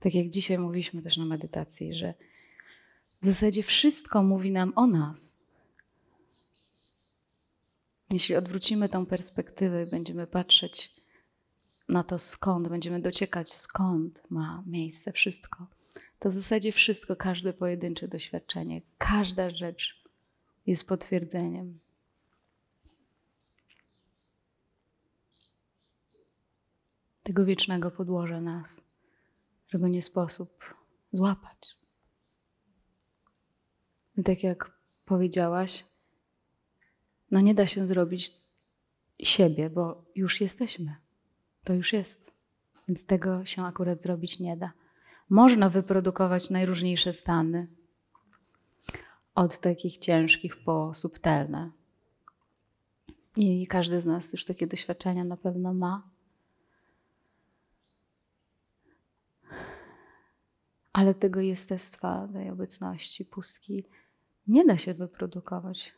Tak 0.00 0.14
jak 0.14 0.30
dzisiaj 0.30 0.58
mówiliśmy 0.58 1.02
też 1.02 1.16
na 1.16 1.24
medytacji, 1.24 1.94
że 1.94 2.14
w 3.20 3.26
zasadzie 3.26 3.62
wszystko 3.62 4.22
mówi 4.22 4.50
nam 4.50 4.72
o 4.76 4.86
nas. 4.86 5.40
Jeśli 8.10 8.36
odwrócimy 8.36 8.88
tą 8.88 9.06
perspektywę 9.06 9.84
i 9.84 9.90
będziemy 9.90 10.26
patrzeć 10.26 10.94
na 11.88 12.04
to 12.04 12.18
skąd, 12.18 12.68
będziemy 12.68 13.00
dociekać 13.00 13.52
skąd 13.52 14.22
ma 14.30 14.64
miejsce 14.66 15.12
wszystko, 15.12 15.66
to 16.18 16.28
w 16.28 16.32
zasadzie 16.32 16.72
wszystko, 16.72 17.16
każde 17.16 17.52
pojedyncze 17.52 18.08
doświadczenie, 18.08 18.82
każda 18.98 19.50
rzecz 19.50 20.04
jest 20.66 20.88
potwierdzeniem. 20.88 21.78
Tego 27.22 27.44
wiecznego 27.44 27.90
podłoża 27.90 28.40
nas, 28.40 28.84
którego 29.66 29.88
nie 29.88 30.02
sposób 30.02 30.74
złapać. 31.12 31.79
Tak 34.24 34.42
jak 34.42 34.72
powiedziałaś, 35.04 35.84
no 37.30 37.40
nie 37.40 37.54
da 37.54 37.66
się 37.66 37.86
zrobić 37.86 38.32
siebie, 39.18 39.70
bo 39.70 40.04
już 40.14 40.40
jesteśmy. 40.40 40.96
To 41.64 41.74
już 41.74 41.92
jest. 41.92 42.32
Więc 42.88 43.06
tego 43.06 43.44
się 43.44 43.64
akurat 43.64 44.00
zrobić 44.00 44.38
nie 44.38 44.56
da. 44.56 44.72
Można 45.30 45.68
wyprodukować 45.68 46.50
najróżniejsze 46.50 47.12
stany, 47.12 47.66
od 49.34 49.58
takich 49.58 49.98
ciężkich 49.98 50.64
po 50.64 50.94
subtelne. 50.94 51.70
I 53.36 53.66
każdy 53.66 54.00
z 54.00 54.06
nas 54.06 54.32
już 54.32 54.44
takie 54.44 54.66
doświadczenia 54.66 55.24
na 55.24 55.36
pewno 55.36 55.74
ma. 55.74 56.10
Ale 60.92 61.14
tego 61.14 61.40
jestestwa, 61.40 62.28
tej 62.32 62.50
obecności, 62.50 63.24
pustki, 63.24 63.84
nie 64.50 64.64
da 64.64 64.78
się 64.78 64.94
wyprodukować. 64.94 65.94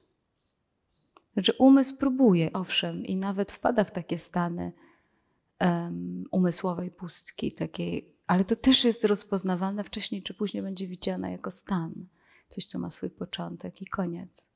Znaczy, 1.33 1.53
umysł 1.59 1.97
próbuje, 1.97 2.53
owszem, 2.53 3.07
i 3.07 3.17
nawet 3.17 3.53
wpada 3.53 3.85
w 3.85 3.91
takie 3.93 4.19
stany 4.19 4.73
um, 5.61 6.25
umysłowej 6.31 6.91
pustki, 6.91 7.53
takiej, 7.53 8.15
ale 8.27 8.45
to 8.45 8.57
też 8.57 8.85
jest 8.85 9.05
rozpoznawalne 9.05 9.85
wcześniej 9.85 10.23
czy 10.23 10.35
później 10.35 10.63
będzie 10.63 10.87
widziane 10.89 11.33
jako 11.33 11.51
stan. 11.51 12.07
Coś, 12.49 12.67
co 12.67 12.79
ma 12.79 12.91
swój 12.91 13.11
początek 13.11 13.83
i 13.83 13.87
koniec. 13.87 14.53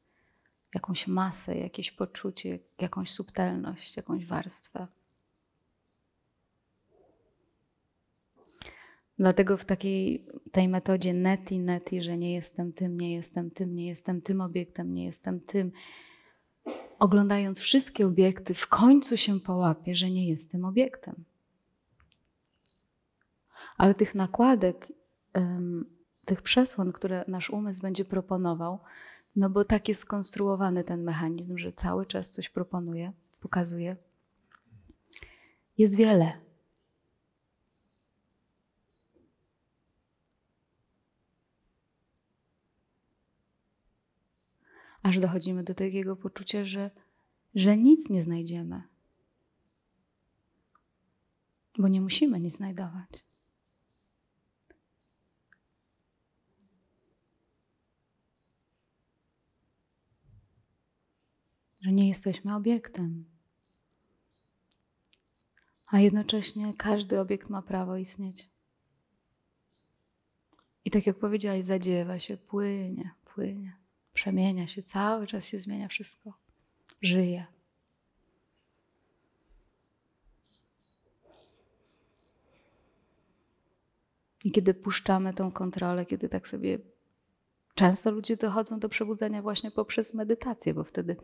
jakąś 0.75 1.07
masę, 1.07 1.59
jakieś 1.59 1.91
poczucie, 1.93 2.59
jakąś 2.81 3.11
subtelność, 3.11 3.97
jakąś 3.97 4.27
warstwę. 4.27 4.87
Dlatego 9.19 9.57
w 9.57 9.65
takiej 9.65 10.27
tej 10.53 10.69
metodzie 10.69 11.15
neti, 11.15 11.59
neti, 11.59 12.03
że 12.03 12.17
nie 12.17 12.35
jestem 12.35 12.73
tym, 12.73 13.01
nie 13.01 13.15
jestem 13.15 13.51
tym, 13.51 13.75
nie 13.75 13.87
jestem 13.87 14.23
tym 14.23 14.41
obiektem, 14.41 14.95
nie 14.95 15.05
jestem 15.05 15.41
tym, 15.41 15.73
oglądając 16.99 17.61
wszystkie 17.61 18.07
obiekty, 18.07 18.55
w 18.55 18.67
końcu 18.67 19.17
się 19.17 19.41
połapię, 19.41 19.97
że 19.97 20.11
nie 20.11 20.29
jestem 20.29 20.65
obiektem. 20.65 21.25
Ale 23.77 23.95
tych 23.95 24.15
nakładek, 24.15 24.93
tych 26.25 26.43
przesłon, 26.43 26.93
które 26.93 27.25
nasz 27.29 27.51
umysł 27.51 27.83
będzie 27.83 28.05
proponował, 28.05 28.79
no 29.37 29.51
bo 29.51 29.65
tak 29.65 29.89
jest 29.89 30.01
skonstruowany 30.01 30.85
ten 30.85 31.05
mechanizm, 31.05 31.59
że 31.59 31.73
cały 31.73 32.07
czas 32.07 32.31
coś 32.31 32.49
proponuje, 32.49 33.13
pokazuje, 33.41 33.97
jest 35.79 35.97
wiele. 35.97 36.46
Aż 45.07 45.19
dochodzimy 45.19 45.65
do 45.65 45.75
takiego 45.75 46.17
poczucia, 46.17 46.65
że, 46.65 46.91
że 47.55 47.77
nic 47.77 48.11
nie 48.11 48.23
znajdziemy. 48.23 48.83
Bo 51.79 51.89
nie 51.89 52.01
musimy 52.01 52.41
nic 52.41 52.57
znajdować. 52.57 53.25
Że 61.81 61.93
nie 61.93 62.09
jesteśmy 62.09 62.55
obiektem. 62.55 63.25
A 65.87 66.01
jednocześnie 66.01 66.75
każdy 66.75 67.21
obiekt 67.21 67.51
ma 67.51 67.63
prawo 67.63 67.97
istnieć. 67.97 68.49
I 70.85 70.91
tak 70.91 71.07
jak 71.07 71.19
powiedziałaś, 71.19 71.65
zadziewa 71.65 72.19
się, 72.19 72.37
płynie, 72.37 73.11
płynie, 73.25 73.86
przemienia 74.17 74.67
się, 74.67 74.83
cały 74.83 75.27
czas 75.27 75.47
się 75.47 75.59
zmienia 75.59 75.89
wszystko. 75.89 76.33
Żyje. 77.03 77.47
I 84.45 84.53
kiedy 84.53 84.75
puszczamy 84.75 85.35
tą 85.35 85.53
kontrolę, 85.53 86.07
kiedy 86.07 86.29
tak 86.29 86.49
sobie. 86.49 86.79
Często 87.75 88.11
ludzie 88.11 88.37
dochodzą 88.37 88.79
do 88.79 88.89
przebudzenia 88.89 89.43
właśnie 89.43 89.71
poprzez 89.71 90.15
medytację, 90.15 90.75
bo 90.75 90.85
wtedy 90.85 91.17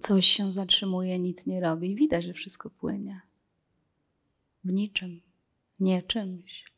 coś 0.00 0.26
się 0.26 0.52
zatrzymuje, 0.52 1.18
nic 1.18 1.46
nie 1.46 1.60
robi 1.60 1.90
i 1.90 1.96
widać, 1.96 2.24
że 2.24 2.32
wszystko 2.32 2.70
płynie. 2.70 3.20
W 4.64 4.72
niczym, 4.72 5.20
nie 5.80 6.02
czymś. 6.02 6.73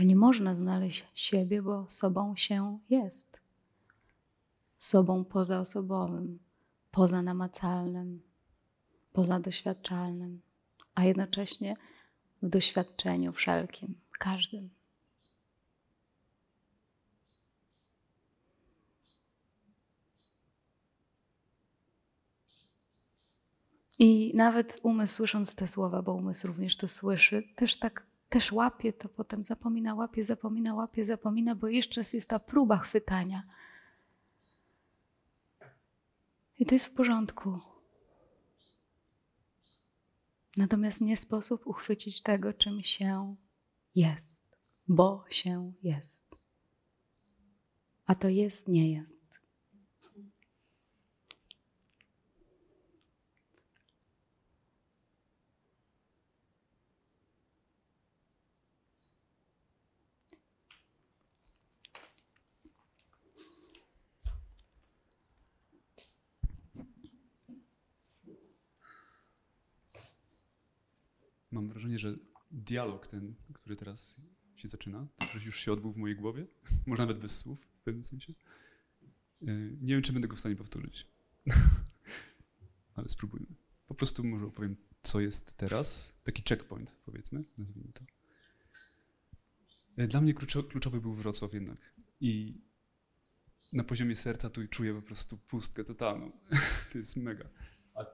Że 0.00 0.06
nie 0.06 0.16
można 0.16 0.54
znaleźć 0.54 1.06
siebie, 1.14 1.62
bo 1.62 1.88
sobą 1.88 2.36
się 2.36 2.78
jest. 2.90 3.40
Sobą 4.78 5.24
pozaosobowym, 5.24 6.38
pozanamacalnym, 6.90 8.22
pozadoświadczalnym, 9.12 10.40
a 10.94 11.04
jednocześnie 11.04 11.76
w 12.42 12.48
doświadczeniu 12.48 13.32
wszelkim, 13.32 13.94
każdym. 14.18 14.70
I 23.98 24.32
nawet 24.34 24.80
umysł, 24.82 25.14
słysząc 25.14 25.54
te 25.54 25.68
słowa, 25.68 26.02
bo 26.02 26.14
umysł 26.14 26.46
również 26.46 26.76
to 26.76 26.88
słyszy, 26.88 27.42
też 27.56 27.78
tak, 27.78 28.09
też 28.30 28.52
łapie 28.52 28.92
to, 28.92 29.08
potem 29.08 29.44
zapomina, 29.44 29.94
łapie, 29.94 30.24
zapomina, 30.24 30.74
łapie, 30.74 31.04
zapomina, 31.04 31.54
bo 31.54 31.68
jeszcze 31.68 32.02
jest 32.12 32.28
ta 32.28 32.38
próba 32.38 32.78
chwytania. 32.78 33.42
I 36.58 36.66
to 36.66 36.74
jest 36.74 36.86
w 36.86 36.94
porządku. 36.94 37.60
Natomiast 40.56 41.00
nie 41.00 41.16
sposób 41.16 41.66
uchwycić 41.66 42.22
tego, 42.22 42.52
czym 42.52 42.82
się 42.82 43.36
jest, 43.94 44.56
bo 44.88 45.24
się 45.28 45.72
jest. 45.82 46.36
A 48.06 48.14
to 48.14 48.28
jest, 48.28 48.68
nie 48.68 48.92
jest. 48.92 49.19
Mam 71.50 71.68
wrażenie, 71.68 71.98
że 71.98 72.16
dialog 72.50 73.06
ten, 73.06 73.34
który 73.52 73.76
teraz 73.76 74.16
się 74.56 74.68
zaczyna, 74.68 75.06
już 75.44 75.60
się 75.60 75.72
odbył 75.72 75.92
w 75.92 75.96
mojej 75.96 76.16
głowie, 76.16 76.46
może 76.86 77.02
nawet 77.02 77.18
bez 77.18 77.38
słów 77.38 77.60
w 77.60 77.82
pewnym 77.82 78.04
sensie. 78.04 78.34
Yy, 79.40 79.76
Nie 79.80 79.94
wiem, 79.94 80.02
czy 80.02 80.12
będę 80.12 80.28
go 80.28 80.36
w 80.36 80.40
stanie 80.40 80.56
powtórzyć, 80.56 81.06
ale 82.94 83.08
spróbujmy. 83.08 83.46
Po 83.88 83.94
prostu 83.94 84.24
może 84.24 84.46
opowiem, 84.46 84.76
co 85.02 85.20
jest 85.20 85.58
teraz. 85.58 86.20
Taki 86.24 86.42
checkpoint, 86.48 86.96
powiedzmy, 87.04 87.44
nazwijmy 87.58 87.92
to. 87.92 88.04
Yy, 89.96 90.06
Dla 90.08 90.20
mnie 90.20 90.34
kluczo- 90.34 90.68
kluczowy 90.68 91.00
był 91.00 91.14
Wrocław 91.14 91.54
jednak. 91.54 91.94
I 92.20 92.60
na 93.72 93.84
poziomie 93.84 94.16
serca 94.16 94.50
tu 94.50 94.68
czuję 94.68 94.94
po 94.94 95.02
prostu 95.02 95.38
pustkę 95.38 95.84
totalną. 95.84 96.32
To 96.92 96.98
jest 96.98 97.16
mega. 97.16 97.48
A 97.94 98.04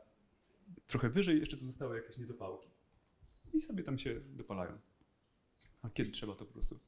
trochę 0.87 1.11
wyżej 1.11 1.39
jeszcze 1.41 1.57
tu 1.57 1.67
zostały 1.67 1.97
jakieś 1.97 2.19
niedopałki 2.19 2.69
i 3.57 3.61
sobie 3.61 3.83
tam 3.83 3.99
się 3.99 4.21
dopalają. 4.21 4.79
A 5.83 5.91
kiedy 5.91 6.11
trzeba, 6.11 6.35
to 6.35 6.47
po 6.47 6.53
prostu. 6.53 6.81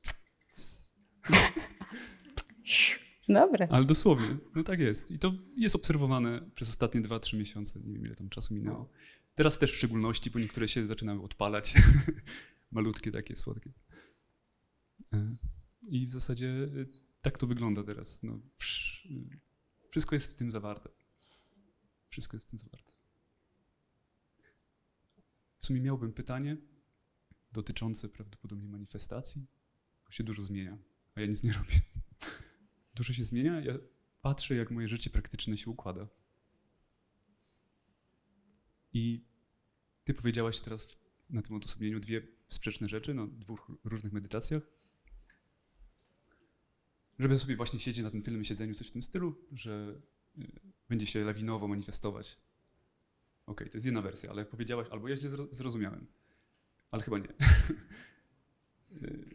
Dobre. 3.28 3.68
Ale 3.70 3.84
dosłownie, 3.84 4.36
no 4.54 4.62
tak 4.64 4.80
jest. 4.80 5.10
I 5.10 5.18
to 5.18 5.32
jest 5.56 5.74
obserwowane 5.76 6.50
przez 6.54 6.68
ostatnie 6.70 7.00
2-3 7.02 7.38
miesiące. 7.38 7.80
Nie 7.80 7.92
wiem, 7.94 8.06
ile 8.06 8.14
tam 8.14 8.28
czasu 8.28 8.54
minęło. 8.54 8.90
Teraz 9.34 9.58
też 9.58 9.72
w 9.72 9.76
szczególności, 9.76 10.30
bo 10.30 10.38
niektóre 10.38 10.68
się 10.68 10.86
zaczynały 10.86 11.22
odpalać. 11.22 11.74
Malutkie, 12.72 13.10
takie 13.12 13.36
słodkie. 13.36 13.70
E, 15.12 15.36
I 15.82 16.06
w 16.06 16.10
zasadzie 16.12 16.48
e, 16.48 16.68
tak 17.22 17.38
to 17.38 17.46
wygląda 17.46 17.82
teraz. 17.84 18.22
No, 18.22 18.40
wsz- 18.60 19.36
wszystko 19.90 20.16
jest 20.16 20.32
w 20.34 20.36
tym 20.36 20.50
zawarte. 20.50 20.88
Wszystko 22.06 22.36
jest 22.36 22.46
w 22.46 22.50
tym 22.50 22.58
zawarte. 22.58 22.87
Sumie 25.68 25.80
miałbym 25.80 26.12
pytanie 26.12 26.56
dotyczące 27.52 28.08
prawdopodobnie 28.08 28.68
manifestacji, 28.68 29.46
bo 30.04 30.10
się 30.12 30.24
dużo 30.24 30.42
zmienia, 30.42 30.78
a 31.14 31.20
ja 31.20 31.26
nic 31.26 31.44
nie 31.44 31.52
robię. 31.52 31.80
Dużo 32.94 33.12
się 33.12 33.24
zmienia, 33.24 33.60
ja 33.60 33.74
patrzę, 34.22 34.54
jak 34.54 34.70
moje 34.70 34.88
życie 34.88 35.10
praktyczne 35.10 35.58
się 35.58 35.70
układa. 35.70 36.08
I 38.92 39.24
ty 40.04 40.14
powiedziałaś 40.14 40.60
teraz 40.60 40.98
na 41.30 41.42
tym 41.42 41.56
odosobnieniu 41.56 42.00
dwie 42.00 42.22
sprzeczne 42.48 42.88
rzeczy, 42.88 43.14
na 43.14 43.26
dwóch 43.26 43.72
różnych 43.84 44.12
medytacjach. 44.12 44.62
Żeby 47.18 47.38
sobie 47.38 47.56
właśnie 47.56 47.80
siedzieć 47.80 48.04
na 48.04 48.10
tym 48.10 48.22
tylnym 48.22 48.44
siedzeniu, 48.44 48.74
coś 48.74 48.88
w 48.88 48.92
tym 48.92 49.02
stylu, 49.02 49.44
że 49.52 50.00
y, 50.38 50.60
będzie 50.88 51.06
się 51.06 51.24
lawinowo 51.24 51.68
manifestować. 51.68 52.47
Okej, 53.48 53.70
to 53.70 53.76
jest 53.76 53.86
jedna 53.86 54.02
wersja, 54.02 54.30
ale 54.30 54.42
jak 54.42 54.48
powiedziałaś, 54.48 54.88
albo 54.90 55.08
ja 55.08 55.16
źle 55.16 55.30
zro- 55.30 55.48
zrozumiałem, 55.50 56.06
ale 56.90 57.02
chyba 57.02 57.18
nie. 57.18 57.28
Y, 59.02 59.28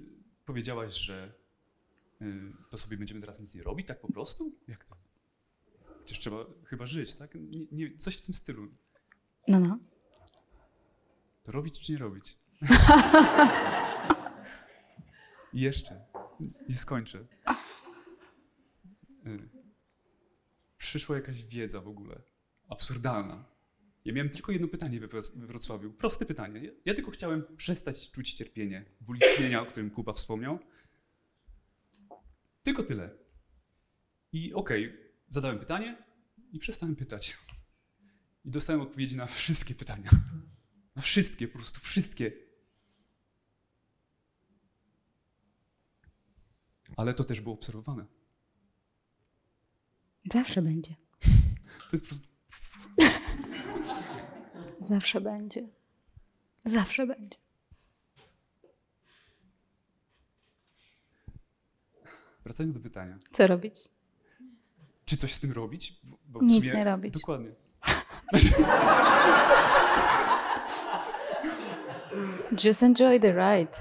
powiedziałaś, 0.46 0.94
że 0.94 1.34
y, 2.22 2.54
to 2.70 2.78
sobie 2.78 2.98
będziemy 2.98 3.22
teraz 3.22 3.40
nic 3.40 3.56
nie 3.56 3.64
robić, 3.64 3.88
tak 3.88 4.02
po 4.02 4.12
prostu? 4.14 4.56
Jak 4.68 4.86
to? 4.86 4.96
Przecież 6.06 6.20
trzeba 6.20 6.46
chyba 6.66 6.86
żyć, 6.86 7.14
tak? 7.14 7.36
Nie, 7.36 7.66
nie, 7.72 7.98
coś 7.98 8.18
w 8.18 8.22
tym 8.22 8.34
stylu. 8.34 8.68
No, 9.48 9.60
no. 9.60 9.80
To 11.44 11.52
robić 11.52 11.80
czy 11.80 11.92
nie 11.92 11.98
robić? 11.98 12.38
I 15.54 15.62
jeszcze. 15.62 16.06
I 16.68 16.74
skończę. 16.78 17.26
Y, 19.28 19.50
Przyszła 20.78 21.16
jakaś 21.16 21.44
wiedza 21.44 21.82
w 21.82 21.88
ogóle. 21.88 22.22
Absurdalna. 22.70 23.46
Ja 24.06 24.14
miałem 24.14 24.30
tylko 24.30 24.52
jedno 24.52 24.68
pytanie 24.68 25.00
we 25.00 25.08
Wroc- 25.08 25.40
we 25.40 25.48
Wrocławiu. 25.48 25.94
Proste 25.94 26.26
pytanie. 26.26 26.72
Ja, 26.86 26.94
tylko 26.94 27.12
chciałem 27.12 27.44
przestać 27.58 28.12
czuć 28.12 28.34
cierpienie, 28.34 28.86
ból 29.02 29.18
istnienia, 29.18 29.62
o 29.62 29.66
którym 29.66 29.90
Kuba 29.90 30.14
wspomniał. 30.14 30.60
Tylko 32.64 32.84
tyle. 32.84 33.10
I 34.32 34.54
okej, 34.54 34.98
zadałem 35.30 35.60
pytanie 35.60 35.98
i 36.52 36.60
przestałem 36.60 36.96
pytać. 36.96 37.38
I 38.46 38.50
dostałem 38.50 38.82
odpowiedzi 38.82 39.18
na 39.18 39.26
wszystkie 39.26 39.76
pytania. 39.76 40.10
Na 40.96 41.02
wszystkie, 41.02 41.48
po 41.48 41.54
prostu 41.58 41.80
wszystkie. 41.80 42.32
Ale 46.98 47.14
to 47.14 47.24
też 47.24 47.42
było 47.42 47.56
obserwowane. 47.56 48.06
Zawsze 50.34 50.62
będzie. 50.62 50.96
To 51.80 51.90
jest 51.94 52.06
po 52.06 52.10
prostu. 52.10 52.33
Zawsze 54.84 55.22
będzie. 55.22 55.68
Zawsze 56.66 57.08
będzie. 57.08 57.38
Wracając 62.44 62.74
do 62.74 62.80
pytania. 62.80 63.18
Co 63.32 63.48
robić? 63.48 63.76
Czy 65.06 65.18
coś 65.18 65.34
z 65.34 65.40
tym 65.40 65.52
robić? 65.52 66.00
Bo, 66.04 66.18
bo 66.26 66.42
Nic 66.42 66.66
sumie- 66.66 66.78
nie 66.78 66.84
robić. 66.84 67.14
Dokładnie. 67.14 67.52
Just 72.64 72.84
enjoy 72.84 73.20
the 73.20 73.32
ride. 73.34 73.78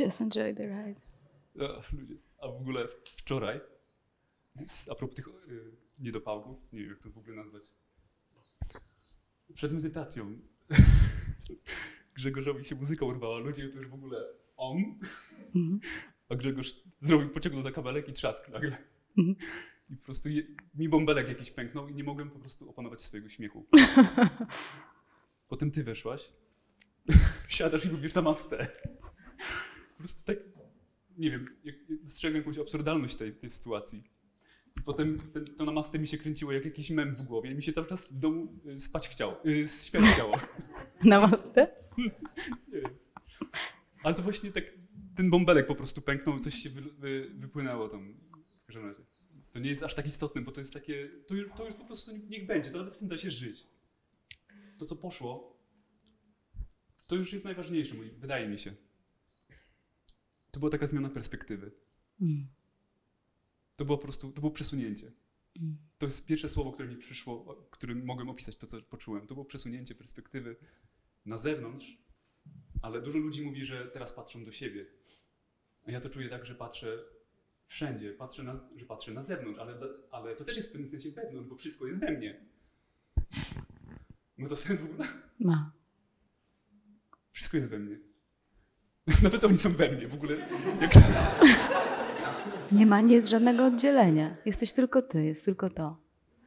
Just 0.00 0.20
enjoy 0.20 0.54
the 0.54 0.66
ride. 0.66 1.00
O, 1.60 1.82
ludzie. 1.92 2.14
A 2.42 2.48
w 2.48 2.54
ogóle 2.56 2.88
wczoraj, 3.16 3.60
a 4.90 4.94
propos 4.94 5.16
tych 5.16 5.28
y, 5.28 5.32
niedopałków, 5.98 6.72
nie 6.72 6.80
wiem 6.80 6.90
jak 6.90 6.98
to 6.98 7.10
w 7.10 7.18
ogóle 7.18 7.36
nazwać, 7.36 7.62
przed 9.54 9.72
medytacją 9.72 10.38
Grzegorzowi 12.16 12.64
się 12.64 12.74
muzyka 12.74 13.06
urwała, 13.06 13.38
ludzie 13.38 13.68
to 13.68 13.76
już 13.76 13.88
w 13.88 13.94
ogóle 13.94 14.24
on, 14.56 14.76
a 16.28 16.34
Grzegorz 16.34 16.74
zrobił, 17.00 17.30
pociągnął 17.30 17.62
za 17.62 17.72
kabelek 17.72 18.08
i 18.08 18.12
trzask 18.12 18.48
nagle. 18.48 18.76
I 19.90 19.96
po 19.96 20.04
prostu 20.04 20.28
je, 20.28 20.42
mi 20.74 20.88
bąbelek 20.88 21.28
jakiś 21.28 21.50
pęknął 21.50 21.88
i 21.88 21.94
nie 21.94 22.04
mogłem 22.04 22.30
po 22.30 22.38
prostu 22.38 22.70
opanować 22.70 23.02
swojego 23.02 23.28
śmiechu. 23.28 23.66
Potem 25.48 25.70
ty 25.70 25.84
weszłaś, 25.84 26.32
siadasz 27.48 27.84
i 27.84 27.90
mówisz 27.90 28.14
namaste. 28.14 28.66
Po 29.92 29.98
prostu 29.98 30.26
tak, 30.26 30.36
nie 31.18 31.30
wiem, 31.30 31.56
jak, 31.64 31.76
dostrzegłem 32.02 32.42
jakąś 32.42 32.58
absurdalność 32.58 33.16
tej, 33.16 33.32
tej 33.32 33.50
sytuacji. 33.50 34.02
Potem 34.88 35.18
to 35.56 35.64
namaste 35.64 35.98
mi 35.98 36.08
się 36.08 36.18
kręciło 36.18 36.52
jak 36.52 36.64
jakiś 36.64 36.90
mem 36.90 37.14
w 37.14 37.22
głowie 37.22 37.50
i 37.50 37.54
mi 37.54 37.62
się 37.62 37.72
cały 37.72 37.86
czas 37.86 38.12
w 38.12 38.18
domu 38.18 38.60
y, 38.66 38.78
spać 38.78 39.08
chciało, 39.08 39.46
y, 39.46 39.68
śpiać 39.86 40.04
chciało. 40.04 40.36
Namaste. 41.04 41.68
Nie 42.68 42.80
wiem. 42.80 42.90
Ale 44.02 44.14
to 44.14 44.22
właśnie 44.22 44.52
tak, 44.52 44.64
ten 45.16 45.30
bąbelek 45.30 45.66
po 45.66 45.74
prostu 45.74 46.02
pęknął, 46.02 46.40
coś 46.40 46.54
się 46.54 46.70
wy, 46.70 46.80
wy, 46.80 47.30
wypłynęło 47.34 47.88
tam. 47.88 48.14
W 48.62 48.66
każdym 48.66 48.86
razie. 48.86 49.02
To 49.52 49.58
nie 49.58 49.70
jest 49.70 49.82
aż 49.82 49.94
tak 49.94 50.06
istotne, 50.06 50.42
bo 50.42 50.52
to 50.52 50.60
jest 50.60 50.74
takie, 50.74 51.10
to 51.26 51.34
już, 51.34 51.48
to 51.56 51.66
już 51.66 51.74
po 51.74 51.84
prostu 51.84 52.16
niech 52.16 52.46
będzie, 52.46 52.70
to 52.70 52.78
nawet 52.78 52.94
z 52.94 52.98
tym 52.98 53.08
da 53.08 53.18
się 53.18 53.30
żyć. 53.30 53.66
To, 54.78 54.84
co 54.86 54.96
poszło, 54.96 55.58
to 57.08 57.16
już 57.16 57.32
jest 57.32 57.44
najważniejsze, 57.44 57.94
wydaje 58.18 58.48
mi 58.48 58.58
się. 58.58 58.72
To 60.50 60.60
była 60.60 60.70
taka 60.70 60.86
zmiana 60.86 61.08
perspektywy. 61.08 61.70
Mm. 62.20 62.57
To 63.78 63.84
było 63.84 63.98
po 63.98 64.02
prostu, 64.02 64.32
to 64.32 64.40
było 64.40 64.52
przesunięcie. 64.52 65.12
Mm. 65.60 65.76
To 65.98 66.06
jest 66.06 66.26
pierwsze 66.26 66.48
słowo, 66.48 66.72
które 66.72 66.88
mi 66.88 66.96
przyszło, 66.96 67.66
którym 67.70 68.04
mogłem 68.04 68.28
opisać 68.28 68.56
to, 68.56 68.66
co 68.66 68.82
poczułem. 68.82 69.26
To 69.26 69.34
było 69.34 69.44
przesunięcie 69.44 69.94
perspektywy 69.94 70.56
na 71.26 71.36
zewnątrz, 71.36 71.98
ale 72.82 73.02
dużo 73.02 73.18
ludzi 73.18 73.42
mówi, 73.42 73.64
że 73.64 73.86
teraz 73.86 74.12
patrzą 74.12 74.44
do 74.44 74.52
siebie. 74.52 74.86
A 75.86 75.90
ja 75.90 76.00
to 76.00 76.10
czuję 76.10 76.28
tak, 76.28 76.46
że 76.46 76.54
patrzę 76.54 77.04
wszędzie, 77.66 78.12
patrzę 78.12 78.42
na, 78.42 78.68
że 78.76 78.86
patrzę 78.86 79.12
na 79.12 79.22
zewnątrz, 79.22 79.58
ale, 79.58 79.78
ale 80.10 80.36
to 80.36 80.44
też 80.44 80.56
jest 80.56 80.68
w 80.68 80.72
pewnym 80.72 80.90
sensie 80.90 81.10
wewnątrz, 81.10 81.48
bo 81.48 81.56
wszystko 81.56 81.86
jest 81.86 82.00
we 82.00 82.12
mnie. 82.12 82.46
Ma 84.36 84.48
to 84.48 84.56
sens 84.56 84.80
w 84.80 84.84
ogóle? 84.84 85.08
Ma. 85.40 85.72
Wszystko 87.32 87.56
jest 87.56 87.68
we 87.68 87.78
mnie. 87.78 88.07
Nawet 89.22 89.44
oni 89.44 89.58
są 89.58 89.72
we 89.72 89.92
mnie 89.92 90.08
w 90.08 90.14
ogóle. 90.14 90.36
Jak... 90.80 90.90
Nie 92.72 92.86
ma 92.86 93.00
nic, 93.00 93.28
żadnego 93.28 93.66
oddzielenia. 93.66 94.36
Jesteś 94.46 94.72
tylko 94.72 95.02
ty, 95.02 95.24
jest 95.24 95.44
tylko 95.44 95.70
to. 95.70 95.96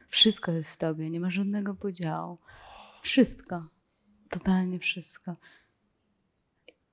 Wszystko 0.08 0.52
jest 0.52 0.70
w 0.70 0.76
tobie, 0.76 1.10
nie 1.10 1.20
ma 1.20 1.30
żadnego 1.30 1.74
podziału. 1.74 2.38
Wszystko. 3.02 3.66
Totalnie 4.30 4.78
wszystko. 4.78 5.36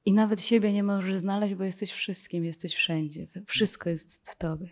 I 0.05 0.13
nawet 0.13 0.41
siebie 0.41 0.73
nie 0.73 0.83
możesz 0.83 1.17
znaleźć, 1.17 1.55
bo 1.55 1.63
jesteś 1.63 1.91
wszystkim, 1.91 2.45
jesteś 2.45 2.75
wszędzie. 2.75 3.27
Wszystko 3.47 3.89
jest 3.89 4.29
w 4.29 4.35
tobie. 4.35 4.69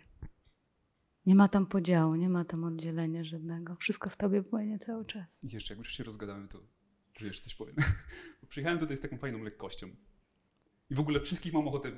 Nie 1.26 1.34
ma 1.34 1.48
tam 1.48 1.66
podziału, 1.66 2.14
nie 2.14 2.28
ma 2.28 2.44
tam 2.44 2.64
oddzielenia 2.64 3.24
żadnego. 3.24 3.76
Wszystko 3.76 4.10
w 4.10 4.16
tobie 4.16 4.42
płynie 4.42 4.78
cały 4.78 5.04
czas. 5.04 5.38
I 5.42 5.48
jeszcze, 5.48 5.74
jak 5.74 5.78
już 5.78 5.92
się 5.92 6.04
rozgadałem, 6.04 6.48
to 6.48 6.58
jeszcze 7.20 7.42
coś 7.42 7.54
powiem. 7.54 7.76
Bo 8.40 8.46
przyjechałem 8.48 8.78
tutaj 8.78 8.96
z 8.96 9.00
taką 9.00 9.18
fajną 9.18 9.42
lekkością. 9.42 9.88
I 10.90 10.94
w 10.94 11.00
ogóle 11.00 11.20
wszystkich 11.20 11.52
mam 11.52 11.68
ochotę, 11.68 11.92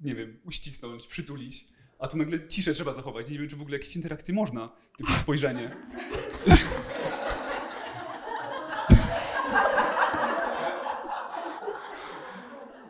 nie 0.00 0.14
wiem, 0.14 0.40
uścisnąć, 0.44 1.06
przytulić, 1.06 1.64
a 1.98 2.08
tu 2.08 2.16
nagle 2.16 2.48
ciszę 2.48 2.74
trzeba 2.74 2.92
zachować. 2.92 3.30
Nie 3.30 3.38
wiem, 3.38 3.48
czy 3.48 3.56
w 3.56 3.62
ogóle 3.62 3.78
jakieś 3.78 3.96
interakcje 3.96 4.34
można, 4.34 4.72
typu 4.96 5.12
spojrzenie. 5.22 5.76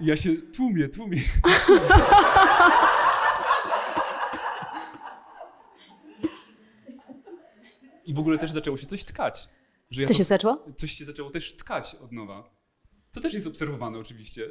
Ja 0.00 0.16
się 0.16 0.30
tłumię, 0.36 0.88
tłumię. 0.88 1.20
I 8.04 8.14
w 8.14 8.18
ogóle 8.18 8.38
też 8.38 8.50
zaczęło 8.52 8.76
się 8.76 8.86
coś 8.86 9.04
tkać. 9.04 9.48
Że 9.90 10.02
ja 10.02 10.08
Co 10.08 10.14
to- 10.14 10.18
się 10.18 10.24
zaczęło? 10.24 10.64
coś 10.76 10.92
się 10.92 11.04
zaczęło 11.04 11.30
też 11.30 11.56
tkać 11.56 11.94
od 11.94 12.12
nowa. 12.12 12.50
Co 13.12 13.20
też 13.20 13.34
jest 13.34 13.46
obserwowane 13.46 13.98
oczywiście, 13.98 14.48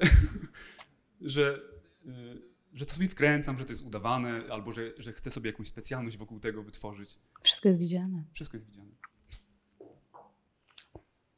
że, 1.21 1.59
y, 2.05 2.41
że 2.73 2.85
to 2.85 2.93
sobie 2.93 3.07
wkręcam, 3.07 3.57
że 3.59 3.65
to 3.65 3.71
jest 3.71 3.85
udawane, 3.87 4.43
albo 4.51 4.71
że, 4.71 4.93
że 4.97 5.13
chcę 5.13 5.31
sobie 5.31 5.49
jakąś 5.49 5.67
specjalność 5.67 6.17
wokół 6.17 6.39
tego 6.39 6.63
wytworzyć. 6.63 7.19
Wszystko 7.41 7.67
jest 7.67 7.79
widziane. 7.79 8.23
Wszystko 8.33 8.57
jest 8.57 8.67
widziane. 8.67 8.91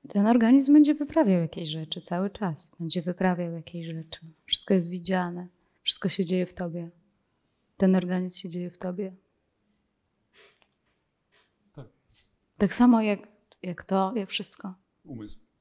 Ten 0.09 0.27
organizm 0.27 0.73
będzie 0.73 0.95
wyprawiał 0.95 1.41
jakieś 1.41 1.69
rzeczy 1.69 2.01
cały 2.01 2.29
czas. 2.29 2.71
Będzie 2.79 3.01
wyprawiał 3.01 3.53
jakieś 3.53 3.85
rzeczy. 3.85 4.19
Wszystko 4.45 4.73
jest 4.73 4.89
widziane. 4.89 5.47
Wszystko 5.83 6.09
się 6.09 6.25
dzieje 6.25 6.45
w 6.45 6.53
tobie. 6.53 6.89
Ten 7.77 7.95
organizm 7.95 8.39
się 8.39 8.49
dzieje 8.49 8.71
w 8.71 8.77
tobie. 8.77 9.15
Tak. 11.73 11.87
Tak 12.57 12.73
samo 12.73 13.01
jak, 13.01 13.27
jak 13.61 13.83
to, 13.83 14.13
jak 14.15 14.29
wszystko. 14.29 14.73
Umysł. 15.03 15.52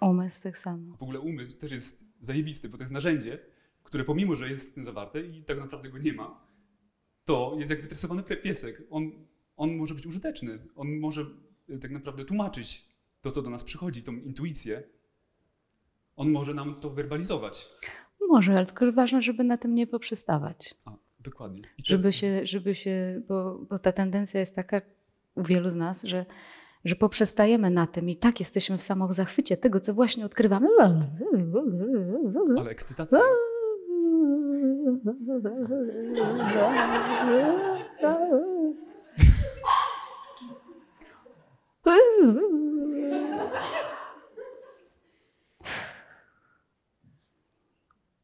Umysł 0.00 0.42
tak 0.42 0.58
samo. 0.58 0.96
W 0.96 1.02
ogóle 1.02 1.20
umysł 1.20 1.58
też 1.58 1.70
jest 1.70 2.04
zajebisty, 2.20 2.68
bo 2.68 2.76
to 2.76 2.82
jest 2.82 2.92
narzędzie, 2.92 3.38
które 3.82 4.04
pomimo, 4.04 4.36
że 4.36 4.50
jest 4.50 4.70
w 4.70 4.74
tym 4.74 4.84
zawarte 4.84 5.20
i 5.20 5.42
tak 5.42 5.58
naprawdę 5.58 5.90
go 5.90 5.98
nie 5.98 6.12
ma, 6.12 6.40
to 7.24 7.56
jest 7.58 7.70
jak 7.70 7.82
wytresowany 7.82 8.22
piesek. 8.22 8.82
On, 8.90 9.10
on 9.56 9.76
może 9.76 9.94
być 9.94 10.06
użyteczny. 10.06 10.58
On 10.76 10.98
może 10.98 11.26
y, 11.70 11.78
tak 11.78 11.90
naprawdę 11.90 12.24
tłumaczyć 12.24 12.88
to, 13.20 13.30
co 13.30 13.42
do 13.42 13.50
nas 13.50 13.64
przychodzi, 13.64 14.02
tą 14.02 14.12
intuicję. 14.12 14.82
On 16.16 16.30
może 16.30 16.54
nam 16.54 16.74
to 16.74 16.90
werbalizować. 16.90 17.68
Może, 18.28 18.52
ale 18.52 18.66
tylko 18.66 18.92
ważne, 18.92 19.22
żeby 19.22 19.44
na 19.44 19.58
tym 19.58 19.74
nie 19.74 19.86
poprzestawać. 19.86 20.74
A, 20.84 20.96
dokładnie. 21.20 21.62
Żeby 21.84 22.12
się, 22.12 22.46
żeby 22.46 22.74
się 22.74 23.22
bo, 23.28 23.58
bo 23.70 23.78
ta 23.78 23.92
tendencja 23.92 24.40
jest 24.40 24.56
taka 24.56 24.80
u 25.34 25.42
wielu 25.42 25.70
z 25.70 25.76
nas, 25.76 26.02
że, 26.02 26.26
że 26.84 26.96
poprzestajemy 26.96 27.70
na 27.70 27.86
tym 27.86 28.08
i 28.08 28.16
tak 28.16 28.40
jesteśmy 28.40 28.78
w 28.78 28.82
samozachwycie 28.82 29.56
tego, 29.56 29.80
co 29.80 29.94
właśnie 29.94 30.24
odkrywamy. 30.24 30.68
Ale 32.58 32.70
ekscytacja. 32.70 33.20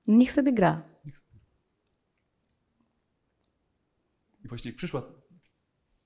Niech 0.06 0.32
sobie 0.32 0.52
gra. 0.52 0.82
I 4.44 4.48
właśnie 4.48 4.70
jak 4.70 4.76
przyszła, 4.76 5.02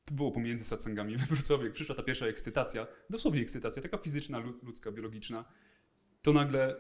to 0.09 0.15
było 0.15 0.33
pomiędzy 0.33 0.65
satsangami 0.65 1.17
we 1.17 1.27
Wrocławiu, 1.27 1.65
jak 1.65 1.73
przyszła 1.73 1.95
ta 1.95 2.03
pierwsza 2.03 2.27
ekscytacja, 2.27 2.87
dosłownie 3.11 3.41
ekscytacja, 3.43 3.83
taka 3.83 3.99
fizyczna, 3.99 4.39
lu- 4.39 4.59
ludzka, 4.63 4.93
biologiczna, 4.93 5.45
to 6.23 6.33
nagle 6.33 6.77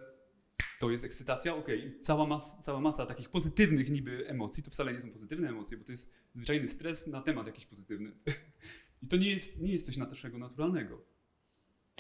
to 0.81 0.91
jest 0.91 1.05
ekscytacja, 1.05 1.57
okej, 1.57 1.99
cała, 2.01 2.27
mas, 2.27 2.61
cała 2.63 2.81
masa 2.81 3.07
takich 3.07 3.29
pozytywnych 3.29 3.91
niby 3.91 4.29
emocji, 4.29 4.63
to 4.63 4.71
wcale 4.71 4.93
nie 4.93 5.01
są 5.01 5.11
pozytywne 5.11 5.49
emocje, 5.49 5.79
bo 5.79 5.85
to 5.85 5.93
jest 5.93 6.15
zwyczajny 6.35 6.69
stres 6.69 7.07
na 7.07 7.21
temat 7.23 7.47
jakiś 7.47 7.67
pozytywny. 7.67 8.13
I 9.03 9.07
to 9.09 9.17
nie 9.17 9.31
jest, 9.31 9.61
nie 9.63 9.73
jest 9.73 9.87
coś 9.87 9.97
naszego 9.97 10.39
naturalnego. 10.39 10.97
To 10.97 11.03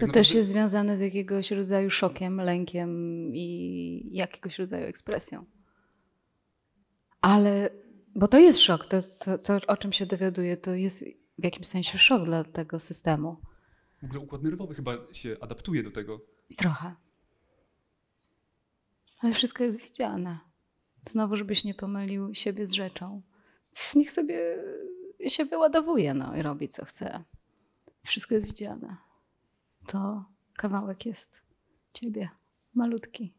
Tak 0.06 0.14
też 0.14 0.26
naprawdę- 0.28 0.36
jest 0.38 0.48
związane 0.48 0.96
z 0.96 1.00
jakiegoś 1.00 1.50
rodzaju 1.50 1.90
szokiem, 1.90 2.40
lękiem 2.40 2.90
i 3.34 4.08
jakiegoś 4.12 4.58
rodzaju 4.58 4.86
ekspresją. 4.86 5.44
Ale, 7.20 7.70
bo 8.14 8.28
to 8.28 8.38
jest 8.38 8.60
szok, 8.60 8.86
to, 8.86 9.00
to, 9.24 9.38
to 9.38 9.60
o 9.66 9.76
czym 9.76 9.92
się 9.92 10.06
dowiaduję, 10.06 10.56
to 10.56 10.74
jest 10.74 11.04
w 11.38 11.44
jakimś 11.44 11.66
sensie 11.66 11.98
szok 11.98 12.24
dla 12.24 12.44
tego 12.44 12.79
systemu. 12.81 13.37
W 14.03 14.05
ogóle 14.05 14.20
układ 14.20 14.42
nerwowy 14.42 14.74
chyba 14.74 14.92
się 15.12 15.37
adaptuje 15.40 15.83
do 15.83 15.90
tego. 15.90 16.20
Trochę. 16.57 16.94
Ale 19.18 19.35
wszystko 19.35 19.64
jest 19.64 19.81
widziane. 19.81 20.38
Znowu, 21.09 21.37
żebyś 21.37 21.64
nie 21.64 21.74
pomylił 21.74 22.35
siebie 22.35 22.66
z 22.66 22.72
rzeczą. 22.72 23.22
Niech 23.94 24.11
sobie 24.11 24.59
się 25.27 25.44
wyładowuje 25.44 26.14
no, 26.14 26.37
i 26.37 26.42
robi 26.42 26.68
co 26.68 26.85
chce. 26.85 27.24
Wszystko 28.05 28.35
jest 28.35 28.46
widziane. 28.46 28.96
To 29.87 30.24
kawałek 30.57 31.07
jest 31.07 31.42
ciebie, 31.92 32.31
malutki. 32.74 33.35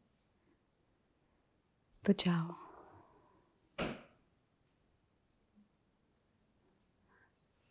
To 2.04 2.14
ciało. 2.14 2.69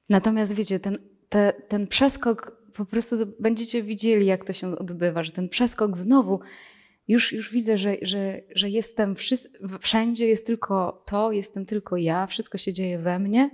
Natomiast 0.09 0.53
wiecie, 0.55 0.81
ten, 0.81 0.99
te, 1.29 1.53
ten 1.69 1.87
przeskok, 1.87 2.63
po 2.75 2.85
prostu 2.85 3.17
będziecie 3.41 3.83
widzieli, 3.83 4.27
jak 4.27 4.45
to 4.45 4.53
się 4.53 4.79
odbywa, 4.79 5.25
że 5.25 5.33
ten 5.33 5.49
przeskok 5.49 5.97
znowu, 5.97 6.41
już, 7.09 7.33
już 7.33 7.53
widzę, 7.53 7.79
że, 7.79 7.97
że, 8.03 8.41
że 8.55 8.69
jestem 8.69 9.15
wszędzie, 9.81 10.27
jest 10.27 10.47
tylko 10.47 11.03
to, 11.07 11.33
jestem 11.33 11.67
tylko 11.67 11.97
ja, 11.97 12.27
wszystko 12.27 12.59
się 12.59 12.73
dzieje 12.73 12.99
we 12.99 13.19
mnie. 13.19 13.51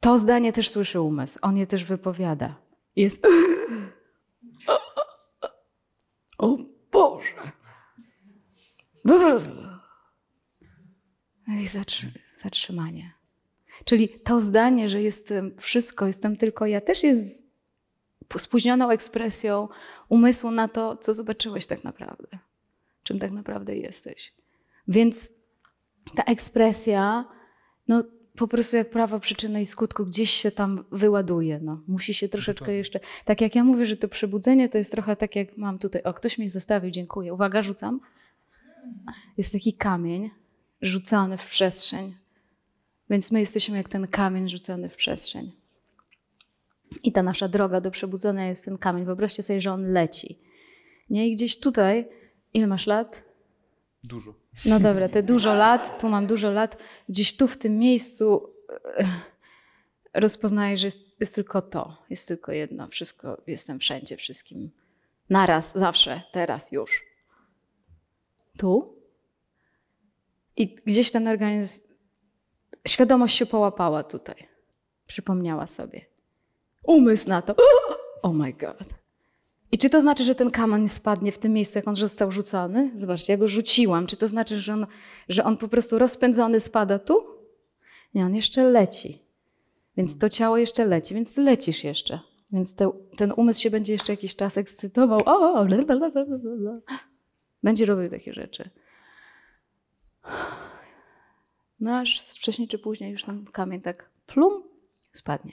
To 0.00 0.18
zdanie 0.18 0.52
też 0.52 0.68
słyszy 0.68 1.00
umysł, 1.00 1.38
on 1.42 1.56
je 1.56 1.66
też 1.66 1.84
wypowiada. 1.84 2.56
Jest. 2.96 3.26
O 6.38 6.58
Boże! 6.92 7.52
I 11.48 11.68
zatrzy- 11.68 12.21
zatrzymanie. 12.42 13.12
Czyli 13.84 14.08
to 14.08 14.40
zdanie, 14.40 14.88
że 14.88 15.02
jestem 15.02 15.54
wszystko, 15.58 16.06
jestem 16.06 16.36
tylko 16.36 16.66
ja, 16.66 16.80
też 16.80 17.02
jest 17.02 17.52
spóźnioną 18.38 18.90
ekspresją 18.90 19.68
umysłu 20.08 20.50
na 20.50 20.68
to, 20.68 20.96
co 20.96 21.14
zobaczyłeś 21.14 21.66
tak 21.66 21.84
naprawdę, 21.84 22.28
czym 23.02 23.18
tak 23.18 23.30
naprawdę 23.30 23.76
jesteś. 23.76 24.34
Więc 24.88 25.28
ta 26.14 26.22
ekspresja, 26.22 27.24
no 27.88 28.04
po 28.36 28.48
prostu 28.48 28.76
jak 28.76 28.90
prawo 28.90 29.20
przyczyny 29.20 29.62
i 29.62 29.66
skutku 29.66 30.06
gdzieś 30.06 30.30
się 30.30 30.50
tam 30.50 30.84
wyładuje. 30.92 31.60
No. 31.62 31.82
Musi 31.88 32.14
się 32.14 32.28
troszeczkę 32.28 32.74
jeszcze. 32.74 33.00
Tak 33.24 33.40
jak 33.40 33.54
ja 33.54 33.64
mówię, 33.64 33.86
że 33.86 33.96
to 33.96 34.08
przebudzenie 34.08 34.68
to 34.68 34.78
jest 34.78 34.92
trochę 34.92 35.16
tak, 35.16 35.36
jak 35.36 35.56
mam 35.56 35.78
tutaj. 35.78 36.02
O, 36.02 36.14
ktoś 36.14 36.38
mi 36.38 36.48
zostawił, 36.48 36.90
dziękuję. 36.90 37.34
Uwaga, 37.34 37.62
rzucam. 37.62 38.00
Jest 39.38 39.52
taki 39.52 39.72
kamień 39.72 40.30
rzucony 40.82 41.38
w 41.38 41.46
przestrzeń. 41.46 42.21
Więc 43.12 43.32
my 43.32 43.40
jesteśmy 43.40 43.76
jak 43.76 43.88
ten 43.88 44.08
kamień 44.08 44.48
rzucony 44.48 44.88
w 44.88 44.96
przestrzeń. 44.96 45.52
I 47.02 47.12
ta 47.12 47.22
nasza 47.22 47.48
droga 47.48 47.80
do 47.80 47.90
przebudzenia 47.90 48.48
jest 48.48 48.64
ten 48.64 48.78
kamień. 48.78 49.04
Wyobraźcie 49.04 49.42
sobie, 49.42 49.60
że 49.60 49.72
on 49.72 49.92
leci. 49.92 50.38
Nie? 51.10 51.28
I 51.28 51.34
gdzieś 51.34 51.60
tutaj, 51.60 52.08
ile 52.54 52.66
masz 52.66 52.86
lat? 52.86 53.22
Dużo. 54.04 54.34
No 54.66 54.80
dobra, 54.80 55.08
te 55.08 55.22
dużo 55.22 55.54
lat, 55.54 56.00
tu 56.00 56.08
mam 56.08 56.26
dużo 56.26 56.50
lat, 56.50 56.76
gdzieś 57.08 57.36
tu 57.36 57.48
w 57.48 57.56
tym 57.56 57.78
miejscu 57.78 58.48
e, 58.96 59.04
rozpoznaję, 60.14 60.78
że 60.78 60.86
jest, 60.86 61.20
jest 61.20 61.34
tylko 61.34 61.62
to, 61.62 62.04
jest 62.10 62.28
tylko 62.28 62.52
jedno, 62.52 62.88
wszystko, 62.88 63.42
jestem 63.46 63.78
wszędzie, 63.78 64.16
wszystkim. 64.16 64.70
Naraz, 65.30 65.78
zawsze, 65.78 66.22
teraz, 66.32 66.72
już. 66.72 67.02
Tu. 68.58 68.96
I 70.56 70.74
gdzieś 70.74 71.10
ten 71.10 71.28
organizm, 71.28 71.91
świadomość 72.88 73.36
się 73.36 73.46
połapała 73.46 74.02
tutaj. 74.02 74.48
Przypomniała 75.06 75.66
sobie. 75.66 76.00
Umysł 76.82 77.28
na 77.28 77.42
to. 77.42 77.54
Oh 78.22 78.34
my 78.34 78.52
God. 78.52 78.88
I 79.72 79.78
czy 79.78 79.90
to 79.90 80.00
znaczy, 80.00 80.24
że 80.24 80.34
ten 80.34 80.50
kamień 80.50 80.88
spadnie 80.88 81.32
w 81.32 81.38
tym 81.38 81.52
miejscu, 81.52 81.78
jak 81.78 81.88
on 81.88 81.96
został 81.96 82.32
rzucony? 82.32 82.90
Zobaczcie, 82.96 83.32
ja 83.32 83.36
go 83.36 83.48
rzuciłam. 83.48 84.06
Czy 84.06 84.16
to 84.16 84.28
znaczy, 84.28 84.60
że 84.60 84.72
on, 84.72 84.86
że 85.28 85.44
on 85.44 85.56
po 85.56 85.68
prostu 85.68 85.98
rozpędzony 85.98 86.60
spada 86.60 86.98
tu? 86.98 87.26
Nie, 88.14 88.24
on 88.24 88.34
jeszcze 88.34 88.64
leci. 88.64 89.22
Więc 89.96 90.18
to 90.18 90.28
ciało 90.28 90.56
jeszcze 90.56 90.86
leci, 90.86 91.14
więc 91.14 91.34
ty 91.34 91.42
lecisz 91.42 91.84
jeszcze. 91.84 92.20
Więc 92.52 92.76
te, 92.76 92.90
ten 93.16 93.32
umysł 93.36 93.60
się 93.60 93.70
będzie 93.70 93.92
jeszcze 93.92 94.12
jakiś 94.12 94.36
czas 94.36 94.58
ekscytował. 94.58 95.20
O. 95.24 95.66
Będzie 97.62 97.86
robił 97.86 98.10
takie 98.10 98.32
rzeczy. 98.32 98.70
No 101.82 101.96
aż 101.98 102.20
wcześniej 102.20 102.68
czy 102.68 102.78
później 102.78 103.12
już 103.12 103.24
ten 103.24 103.44
kamień 103.44 103.80
tak 103.80 104.10
plum 104.26 104.62
spadnie. 105.12 105.52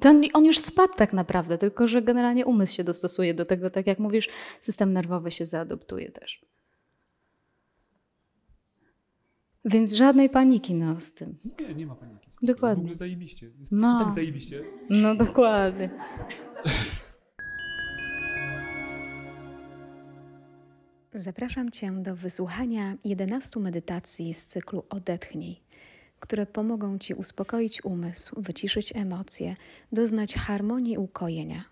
To 0.00 0.08
on, 0.08 0.22
on 0.32 0.44
już 0.44 0.58
spadł 0.58 0.94
tak 0.94 1.12
naprawdę, 1.12 1.58
tylko 1.58 1.88
że 1.88 2.02
generalnie 2.02 2.46
umysł 2.46 2.74
się 2.74 2.84
dostosuje 2.84 3.34
do 3.34 3.44
tego, 3.44 3.70
tak 3.70 3.86
jak 3.86 3.98
mówisz, 3.98 4.28
system 4.60 4.92
nerwowy 4.92 5.30
się 5.30 5.46
zaadoptuje 5.46 6.10
też. 6.12 6.40
Więc 9.64 9.92
żadnej 9.92 10.30
paniki 10.30 10.74
no 10.74 11.00
z 11.00 11.14
tym. 11.14 11.38
Nie, 11.60 11.74
nie 11.74 11.86
ma 11.86 11.94
paniki. 11.94 12.28
Dokładnie. 12.42 12.76
w 12.76 12.84
ogóle 12.84 12.94
zajebiście. 12.94 13.50
Jest 13.58 13.72
No. 13.72 13.98
tak 14.04 14.14
zajebiście. 14.14 14.64
No 14.90 15.14
dokładnie. 15.14 15.90
Zapraszam 21.18 21.70
Cię 21.70 21.92
do 22.02 22.16
wysłuchania 22.16 22.94
11 23.04 23.60
medytacji 23.60 24.34
z 24.34 24.46
cyklu 24.46 24.84
Odetchnij, 24.90 25.60
które 26.20 26.46
pomogą 26.46 26.98
Ci 26.98 27.14
uspokoić 27.14 27.84
umysł, 27.84 28.42
wyciszyć 28.42 28.92
emocje, 28.96 29.54
doznać 29.92 30.34
harmonii 30.34 30.94
i 30.94 30.98
ukojenia. 30.98 31.64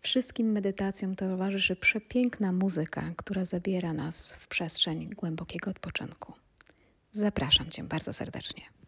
Wszystkim 0.00 0.52
medytacjom 0.52 1.14
towarzyszy 1.14 1.76
przepiękna 1.76 2.52
muzyka, 2.52 3.12
która 3.16 3.44
zabiera 3.44 3.92
nas 3.92 4.34
w 4.34 4.48
przestrzeń 4.48 5.10
głębokiego 5.10 5.70
odpoczynku. 5.70 6.32
Zapraszam 7.12 7.70
Cię 7.70 7.84
bardzo 7.84 8.12
serdecznie. 8.12 8.79